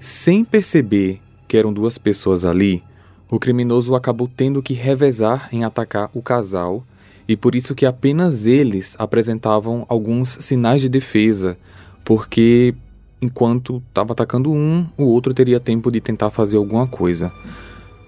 Sem 0.00 0.44
perceber 0.44 1.20
que 1.46 1.56
eram 1.56 1.72
duas 1.72 1.98
pessoas 1.98 2.44
ali, 2.44 2.82
o 3.30 3.38
criminoso 3.38 3.94
acabou 3.94 4.28
tendo 4.28 4.62
que 4.62 4.74
revezar 4.74 5.48
em 5.52 5.64
atacar 5.64 6.10
o 6.14 6.22
casal, 6.22 6.84
e 7.28 7.36
por 7.36 7.54
isso 7.54 7.74
que 7.74 7.84
apenas 7.84 8.46
eles 8.46 8.94
apresentavam 8.98 9.84
alguns 9.88 10.30
sinais 10.40 10.80
de 10.80 10.88
defesa, 10.88 11.58
porque 12.04 12.74
enquanto 13.20 13.82
estava 13.88 14.12
atacando 14.12 14.52
um, 14.52 14.86
o 14.96 15.04
outro 15.04 15.34
teria 15.34 15.58
tempo 15.58 15.90
de 15.90 16.00
tentar 16.00 16.30
fazer 16.30 16.56
alguma 16.56 16.86
coisa. 16.86 17.32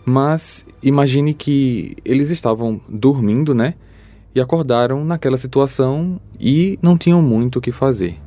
Mas 0.04 0.64
imagine 0.82 1.34
que 1.34 1.96
eles 2.04 2.30
estavam 2.30 2.80
dormindo, 2.88 3.54
né? 3.54 3.74
E 4.34 4.40
acordaram 4.40 5.04
naquela 5.04 5.36
situação 5.36 6.20
e 6.38 6.78
não 6.80 6.96
tinham 6.96 7.20
muito 7.20 7.58
o 7.58 7.60
que 7.60 7.72
fazer. 7.72 8.18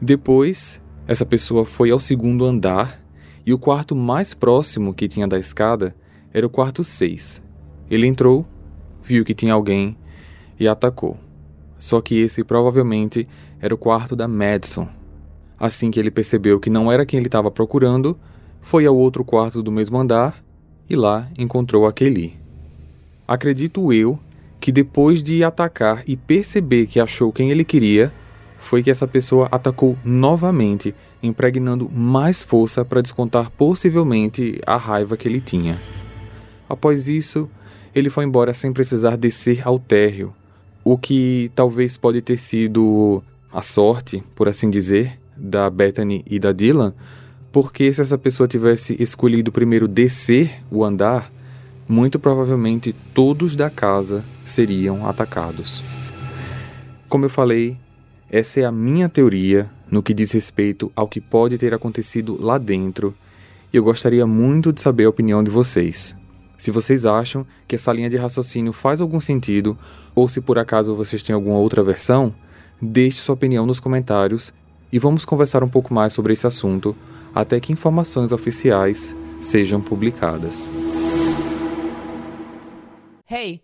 Depois, 0.00 0.80
essa 1.06 1.24
pessoa 1.24 1.64
foi 1.64 1.90
ao 1.90 1.98
segundo 1.98 2.44
andar 2.44 3.03
e 3.46 3.52
o 3.52 3.58
quarto 3.58 3.94
mais 3.94 4.32
próximo 4.32 4.94
que 4.94 5.08
tinha 5.08 5.28
da 5.28 5.38
escada 5.38 5.94
era 6.32 6.46
o 6.46 6.50
quarto 6.50 6.82
6. 6.82 7.42
Ele 7.90 8.06
entrou, 8.06 8.46
viu 9.02 9.24
que 9.24 9.34
tinha 9.34 9.52
alguém 9.52 9.96
e 10.58 10.66
atacou. 10.66 11.18
Só 11.78 12.00
que 12.00 12.18
esse 12.18 12.42
provavelmente 12.42 13.28
era 13.60 13.74
o 13.74 13.78
quarto 13.78 14.16
da 14.16 14.26
Madison. 14.26 14.88
Assim 15.58 15.90
que 15.90 16.00
ele 16.00 16.10
percebeu 16.10 16.58
que 16.58 16.70
não 16.70 16.90
era 16.90 17.06
quem 17.06 17.18
ele 17.18 17.28
estava 17.28 17.50
procurando, 17.50 18.18
foi 18.60 18.86
ao 18.86 18.96
outro 18.96 19.24
quarto 19.24 19.62
do 19.62 19.70
mesmo 19.70 19.98
andar 19.98 20.42
e 20.88 20.96
lá 20.96 21.28
encontrou 21.38 21.86
a 21.86 21.92
Kelly. 21.92 22.36
Acredito 23.28 23.92
eu 23.92 24.18
que 24.58 24.72
depois 24.72 25.22
de 25.22 25.44
atacar 25.44 26.02
e 26.06 26.16
perceber 26.16 26.86
que 26.86 26.98
achou 26.98 27.30
quem 27.30 27.50
ele 27.50 27.64
queria, 27.64 28.12
foi 28.56 28.82
que 28.82 28.90
essa 28.90 29.06
pessoa 29.06 29.46
atacou 29.52 29.98
novamente, 30.02 30.94
impregnando 31.26 31.90
mais 31.90 32.42
força 32.42 32.84
para 32.84 33.00
descontar 33.00 33.50
possivelmente 33.50 34.60
a 34.66 34.76
raiva 34.76 35.16
que 35.16 35.26
ele 35.26 35.40
tinha. 35.40 35.80
Após 36.68 37.08
isso, 37.08 37.48
ele 37.94 38.10
foi 38.10 38.24
embora 38.24 38.52
sem 38.52 38.72
precisar 38.72 39.16
descer 39.16 39.66
ao 39.66 39.78
térreo, 39.78 40.34
o 40.84 40.98
que 40.98 41.50
talvez 41.54 41.96
pode 41.96 42.20
ter 42.20 42.38
sido 42.38 43.22
a 43.52 43.62
sorte, 43.62 44.22
por 44.34 44.48
assim 44.48 44.68
dizer, 44.68 45.18
da 45.36 45.70
Bethany 45.70 46.22
e 46.26 46.38
da 46.38 46.52
Dylan, 46.52 46.92
porque 47.50 47.92
se 47.92 48.02
essa 48.02 48.18
pessoa 48.18 48.48
tivesse 48.48 49.00
escolhido 49.00 49.52
primeiro 49.52 49.88
descer 49.88 50.62
o 50.70 50.84
andar, 50.84 51.32
muito 51.88 52.18
provavelmente 52.18 52.94
todos 53.14 53.54
da 53.54 53.70
casa 53.70 54.24
seriam 54.44 55.06
atacados. 55.08 55.82
Como 57.08 57.24
eu 57.24 57.30
falei, 57.30 57.76
essa 58.30 58.60
é 58.60 58.64
a 58.64 58.72
minha 58.72 59.08
teoria 59.08 59.70
no 59.94 60.02
que 60.02 60.12
diz 60.12 60.32
respeito 60.32 60.90
ao 60.96 61.06
que 61.06 61.20
pode 61.20 61.56
ter 61.56 61.72
acontecido 61.72 62.36
lá 62.40 62.58
dentro, 62.58 63.14
e 63.72 63.76
eu 63.76 63.84
gostaria 63.84 64.26
muito 64.26 64.72
de 64.72 64.80
saber 64.80 65.04
a 65.04 65.08
opinião 65.08 65.42
de 65.42 65.52
vocês. 65.52 66.16
Se 66.58 66.72
vocês 66.72 67.06
acham 67.06 67.46
que 67.68 67.76
essa 67.76 67.92
linha 67.92 68.10
de 68.10 68.16
raciocínio 68.16 68.72
faz 68.72 69.00
algum 69.00 69.20
sentido, 69.20 69.78
ou 70.12 70.28
se 70.28 70.40
por 70.40 70.58
acaso 70.58 70.96
vocês 70.96 71.22
têm 71.22 71.32
alguma 71.32 71.58
outra 71.58 71.80
versão, 71.84 72.34
deixe 72.82 73.20
sua 73.20 73.34
opinião 73.34 73.64
nos 73.64 73.78
comentários 73.78 74.52
e 74.92 74.98
vamos 74.98 75.24
conversar 75.24 75.62
um 75.62 75.68
pouco 75.68 75.94
mais 75.94 76.12
sobre 76.12 76.32
esse 76.32 76.46
assunto 76.46 76.96
até 77.32 77.60
que 77.60 77.72
informações 77.72 78.32
oficiais 78.32 79.14
sejam 79.40 79.80
publicadas. 79.80 80.68
Hey! 83.30 83.63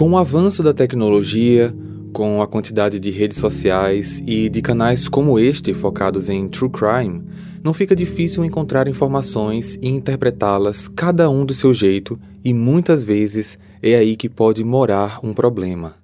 Com 0.00 0.12
o 0.12 0.16
avanço 0.16 0.62
da 0.62 0.72
tecnologia, 0.72 1.76
com 2.10 2.40
a 2.40 2.46
quantidade 2.46 2.98
de 2.98 3.10
redes 3.10 3.36
sociais 3.36 4.18
e 4.26 4.48
de 4.48 4.62
canais 4.62 5.06
como 5.06 5.38
este 5.38 5.74
focados 5.74 6.30
em 6.30 6.48
true 6.48 6.70
crime, 6.70 7.22
não 7.62 7.74
fica 7.74 7.94
difícil 7.94 8.42
encontrar 8.42 8.88
informações 8.88 9.74
e 9.74 9.90
interpretá-las 9.90 10.88
cada 10.88 11.28
um 11.28 11.44
do 11.44 11.52
seu 11.52 11.74
jeito, 11.74 12.18
e 12.42 12.54
muitas 12.54 13.04
vezes 13.04 13.58
é 13.82 13.94
aí 13.94 14.16
que 14.16 14.30
pode 14.30 14.64
morar 14.64 15.20
um 15.22 15.34
problema. 15.34 15.96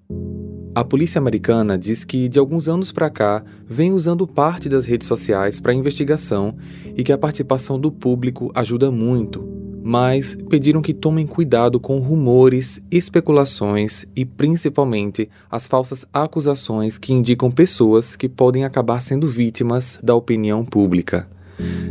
A 0.75 0.85
polícia 0.85 1.19
americana 1.19 1.79
diz 1.79 2.05
que 2.05 2.29
de 2.29 2.39
alguns 2.39 2.69
anos 2.69 2.93
para 2.93 3.09
cá 3.09 3.43
vem 3.67 3.93
usando 3.93 4.27
parte 4.27 4.69
das 4.69 4.85
redes 4.85 5.09
sociais 5.09 5.59
para 5.59 5.73
investigação 5.73 6.55
e 6.95 7.03
que 7.03 7.13
a 7.13 7.17
participação 7.17 7.81
do 7.81 7.91
público 7.91 8.53
ajuda 8.55 8.91
muito, 8.91 9.56
mas 9.88 10.37
pediram 10.51 10.83
que 10.83 10.92
tomem 10.92 11.25
cuidado 11.25 11.79
com 11.79 12.01
rumores, 12.01 12.83
especulações 12.90 14.05
e 14.16 14.25
principalmente 14.25 15.29
as 15.49 15.68
falsas 15.68 16.05
acusações 16.12 16.99
que 16.99 17.12
indicam 17.12 17.53
pessoas 17.53 18.16
que 18.16 18.29
podem 18.29 18.64
acabar 18.64 19.01
sendo 19.01 19.29
vítimas 19.29 19.96
da 20.03 20.12
opinião 20.12 20.64
pública. 20.64 21.29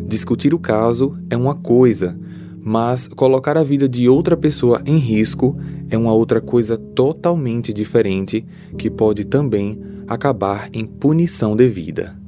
Discutir 0.05 0.53
o 0.53 0.59
caso 0.59 1.17
é 1.29 1.37
uma 1.37 1.55
coisa, 1.55 2.19
mas 2.61 3.07
colocar 3.07 3.57
a 3.57 3.63
vida 3.63 3.87
de 3.87 4.09
outra 4.09 4.35
pessoa 4.35 4.81
em 4.85 4.97
risco 4.97 5.57
é 5.89 5.97
uma 5.97 6.11
outra 6.11 6.41
coisa 6.41 6.77
totalmente 6.77 7.73
diferente 7.73 8.45
que 8.77 8.89
pode 8.89 9.23
também 9.23 9.81
acabar 10.05 10.67
em 10.73 10.85
punição 10.85 11.55
devida. 11.55 12.19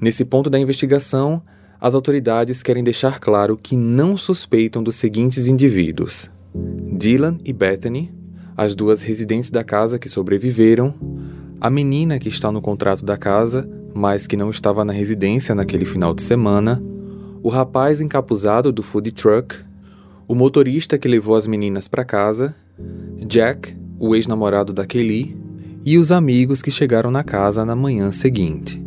Nesse 0.00 0.24
ponto 0.24 0.48
da 0.48 0.58
investigação, 0.58 1.42
as 1.82 1.96
autoridades 1.96 2.62
querem 2.62 2.84
deixar 2.84 3.18
claro 3.18 3.58
que 3.60 3.76
não 3.76 4.16
suspeitam 4.16 4.84
dos 4.84 4.94
seguintes 4.94 5.48
indivíduos: 5.48 6.30
Dylan 6.96 7.38
e 7.44 7.52
Bethany, 7.52 8.14
as 8.56 8.72
duas 8.72 9.02
residentes 9.02 9.50
da 9.50 9.64
casa 9.64 9.98
que 9.98 10.08
sobreviveram, 10.08 10.94
a 11.60 11.68
menina 11.68 12.20
que 12.20 12.28
está 12.28 12.52
no 12.52 12.62
contrato 12.62 13.04
da 13.04 13.16
casa, 13.16 13.68
mas 13.92 14.28
que 14.28 14.36
não 14.36 14.48
estava 14.48 14.84
na 14.84 14.92
residência 14.92 15.56
naquele 15.56 15.84
final 15.84 16.14
de 16.14 16.22
semana, 16.22 16.80
o 17.42 17.48
rapaz 17.48 18.00
encapuzado 18.00 18.70
do 18.70 18.82
food 18.82 19.10
truck, 19.10 19.56
o 20.28 20.36
motorista 20.36 20.96
que 20.96 21.08
levou 21.08 21.34
as 21.34 21.48
meninas 21.48 21.88
para 21.88 22.04
casa, 22.04 22.54
Jack, 23.26 23.76
o 23.98 24.14
ex-namorado 24.14 24.72
da 24.72 24.86
Kelly, 24.86 25.36
e 25.84 25.98
os 25.98 26.12
amigos 26.12 26.62
que 26.62 26.70
chegaram 26.70 27.10
na 27.10 27.24
casa 27.24 27.64
na 27.64 27.74
manhã 27.74 28.12
seguinte. 28.12 28.81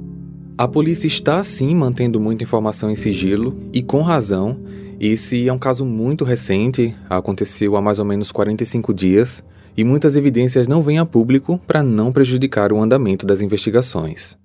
A 0.57 0.69
polícia 0.69 1.05
está 1.05 1.43
sim 1.43 1.75
mantendo 1.75 2.17
muita 2.17 2.45
informação 2.45 2.89
em 2.89 2.95
sigilo 2.95 3.53
e 3.73 3.83
com 3.83 4.01
razão. 4.01 4.57
Esse 4.97 5.49
é 5.49 5.51
um 5.51 5.59
caso 5.59 5.83
muito 5.83 6.23
recente, 6.23 6.95
aconteceu 7.09 7.75
há 7.75 7.81
mais 7.81 7.99
ou 7.99 8.05
menos 8.05 8.31
45 8.31 8.93
dias, 8.93 9.43
e 9.75 9.83
muitas 9.83 10.15
evidências 10.15 10.65
não 10.65 10.81
vêm 10.81 10.97
a 10.97 11.05
público 11.05 11.59
para 11.67 11.83
não 11.83 12.09
prejudicar 12.09 12.71
o 12.71 12.81
andamento 12.81 13.25
das 13.25 13.41
investigações. 13.41 14.37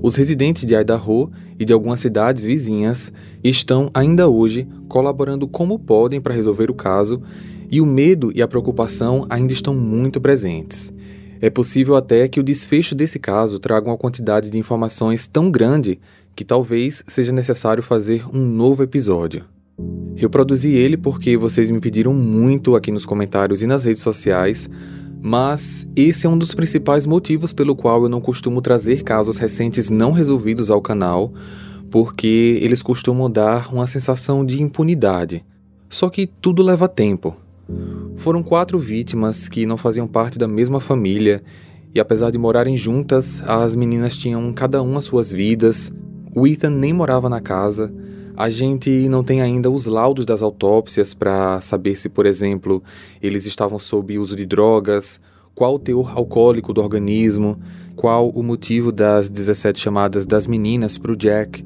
Os 0.00 0.14
residentes 0.14 0.64
de 0.64 0.76
Idaho 0.76 1.32
e 1.58 1.64
de 1.64 1.72
algumas 1.72 1.98
cidades 1.98 2.44
vizinhas 2.44 3.12
estão 3.42 3.90
ainda 3.92 4.28
hoje 4.28 4.68
colaborando 4.88 5.48
como 5.48 5.80
podem 5.80 6.20
para 6.20 6.32
resolver 6.32 6.70
o 6.70 6.74
caso, 6.74 7.20
e 7.68 7.80
o 7.80 7.86
medo 7.86 8.30
e 8.32 8.40
a 8.40 8.46
preocupação 8.46 9.26
ainda 9.28 9.52
estão 9.52 9.74
muito 9.74 10.20
presentes. 10.20 10.92
É 11.40 11.48
possível 11.48 11.96
até 11.96 12.28
que 12.28 12.38
o 12.38 12.42
desfecho 12.42 12.94
desse 12.94 13.18
caso 13.18 13.58
traga 13.58 13.88
uma 13.88 13.96
quantidade 13.96 14.50
de 14.50 14.58
informações 14.58 15.26
tão 15.26 15.50
grande 15.50 15.98
que 16.36 16.44
talvez 16.44 17.02
seja 17.06 17.32
necessário 17.32 17.82
fazer 17.82 18.24
um 18.32 18.44
novo 18.44 18.82
episódio. 18.82 19.44
Eu 20.16 20.28
produzi 20.28 20.70
ele 20.72 20.98
porque 20.98 21.38
vocês 21.38 21.70
me 21.70 21.80
pediram 21.80 22.12
muito 22.12 22.76
aqui 22.76 22.92
nos 22.92 23.06
comentários 23.06 23.62
e 23.62 23.66
nas 23.66 23.84
redes 23.84 24.02
sociais, 24.02 24.68
mas 25.22 25.86
esse 25.96 26.26
é 26.26 26.28
um 26.28 26.36
dos 26.36 26.54
principais 26.54 27.06
motivos 27.06 27.54
pelo 27.54 27.74
qual 27.74 28.02
eu 28.02 28.08
não 28.10 28.20
costumo 28.20 28.60
trazer 28.60 29.02
casos 29.02 29.38
recentes 29.38 29.88
não 29.88 30.12
resolvidos 30.12 30.70
ao 30.70 30.82
canal, 30.82 31.32
porque 31.90 32.58
eles 32.60 32.82
costumam 32.82 33.30
dar 33.30 33.72
uma 33.72 33.86
sensação 33.86 34.44
de 34.44 34.62
impunidade. 34.62 35.42
Só 35.88 36.10
que 36.10 36.26
tudo 36.26 36.62
leva 36.62 36.86
tempo. 36.86 37.34
Foram 38.16 38.42
quatro 38.42 38.78
vítimas 38.78 39.48
que 39.48 39.64
não 39.64 39.76
faziam 39.76 40.06
parte 40.06 40.38
da 40.38 40.46
mesma 40.46 40.80
família, 40.80 41.42
e 41.94 41.98
apesar 41.98 42.30
de 42.30 42.38
morarem 42.38 42.76
juntas, 42.76 43.42
as 43.46 43.74
meninas 43.74 44.16
tinham 44.16 44.52
cada 44.52 44.82
uma 44.82 45.00
suas 45.00 45.32
vidas. 45.32 45.92
O 46.34 46.46
Ethan 46.46 46.70
nem 46.70 46.92
morava 46.92 47.28
na 47.28 47.40
casa. 47.40 47.92
A 48.36 48.48
gente 48.48 49.08
não 49.08 49.24
tem 49.24 49.42
ainda 49.42 49.70
os 49.70 49.86
laudos 49.86 50.24
das 50.24 50.40
autópsias 50.40 51.12
para 51.12 51.60
saber 51.60 51.96
se, 51.96 52.08
por 52.08 52.26
exemplo, 52.26 52.82
eles 53.20 53.44
estavam 53.44 53.78
sob 53.78 54.16
uso 54.18 54.36
de 54.36 54.46
drogas, 54.46 55.20
qual 55.54 55.74
o 55.74 55.78
teor 55.78 56.16
alcoólico 56.16 56.72
do 56.72 56.80
organismo, 56.80 57.58
qual 57.96 58.30
o 58.30 58.42
motivo 58.42 58.92
das 58.92 59.28
17 59.28 59.78
chamadas 59.80 60.24
das 60.24 60.46
meninas 60.46 60.96
para 60.96 61.12
o 61.12 61.16
Jack. 61.16 61.64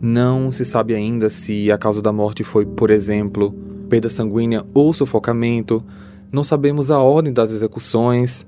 Não 0.00 0.50
se 0.50 0.64
sabe 0.64 0.94
ainda 0.94 1.28
se 1.28 1.70
a 1.70 1.78
causa 1.78 2.00
da 2.00 2.12
morte 2.12 2.42
foi, 2.42 2.64
por 2.64 2.90
exemplo, 2.90 3.54
perda 3.88 4.08
sanguínea 4.08 4.64
ou 4.74 4.92
sufocamento. 4.92 5.82
Não 6.30 6.44
sabemos 6.44 6.90
a 6.90 6.98
ordem 6.98 7.32
das 7.32 7.50
execuções, 7.52 8.46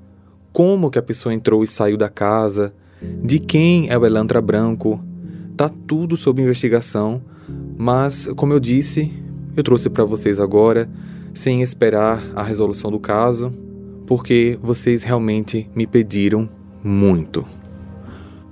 como 0.52 0.90
que 0.90 0.98
a 0.98 1.02
pessoa 1.02 1.34
entrou 1.34 1.64
e 1.64 1.66
saiu 1.66 1.96
da 1.96 2.08
casa, 2.08 2.74
de 3.22 3.38
quem 3.38 3.88
é 3.88 3.96
o 3.96 4.04
Elantra 4.04 4.40
Branco. 4.40 5.02
Tá 5.56 5.68
tudo 5.68 6.16
sob 6.16 6.42
investigação, 6.42 7.22
mas 7.76 8.28
como 8.36 8.52
eu 8.52 8.60
disse, 8.60 9.12
eu 9.56 9.62
trouxe 9.62 9.88
para 9.88 10.04
vocês 10.04 10.38
agora, 10.38 10.88
sem 11.32 11.62
esperar 11.62 12.22
a 12.34 12.42
resolução 12.42 12.90
do 12.90 12.98
caso, 12.98 13.52
porque 14.06 14.58
vocês 14.62 15.02
realmente 15.02 15.70
me 15.74 15.86
pediram 15.86 16.48
muito. 16.82 17.44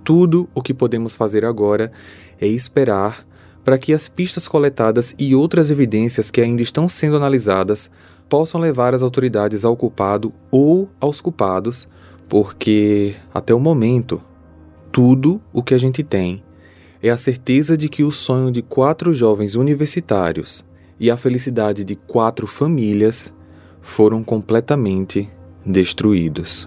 Tudo 0.05 0.49
o 0.55 0.63
que 0.63 0.73
podemos 0.73 1.17
fazer 1.17 1.45
agora 1.45 1.93
é 2.41 2.47
esperar 2.47 3.28
para 3.69 3.77
que 3.77 3.93
as 3.93 4.09
pistas 4.09 4.49
coletadas 4.49 5.15
e 5.19 5.35
outras 5.35 5.71
evidências 5.71 6.31
que 6.31 6.41
ainda 6.41 6.63
estão 6.63 6.89
sendo 6.89 7.19
analisadas 7.19 7.91
possam 8.27 8.59
levar 8.59 8.95
as 8.95 9.03
autoridades 9.03 9.63
ao 9.63 9.77
culpado 9.77 10.33
ou 10.51 10.89
aos 10.99 11.21
culpados, 11.21 11.87
porque 12.31 13.15
até 13.35 13.53
o 13.53 13.61
momento, 13.61 14.23
tudo 14.91 15.39
o 15.53 15.63
que 15.63 15.75
a 15.75 15.79
gente 15.79 16.03
tem 16.03 16.43
é 17.03 17.11
a 17.11 17.19
certeza 17.19 17.77
de 17.77 17.91
que 17.91 18.03
o 18.03 18.11
sonho 18.11 18.51
de 18.51 18.63
quatro 18.63 19.13
jovens 19.13 19.55
universitários 19.55 20.65
e 20.99 21.11
a 21.11 21.19
felicidade 21.19 21.85
de 21.85 21.95
quatro 21.95 22.47
famílias 22.47 23.35
foram 23.83 24.25
completamente 24.25 25.29
destruídos. 25.63 26.67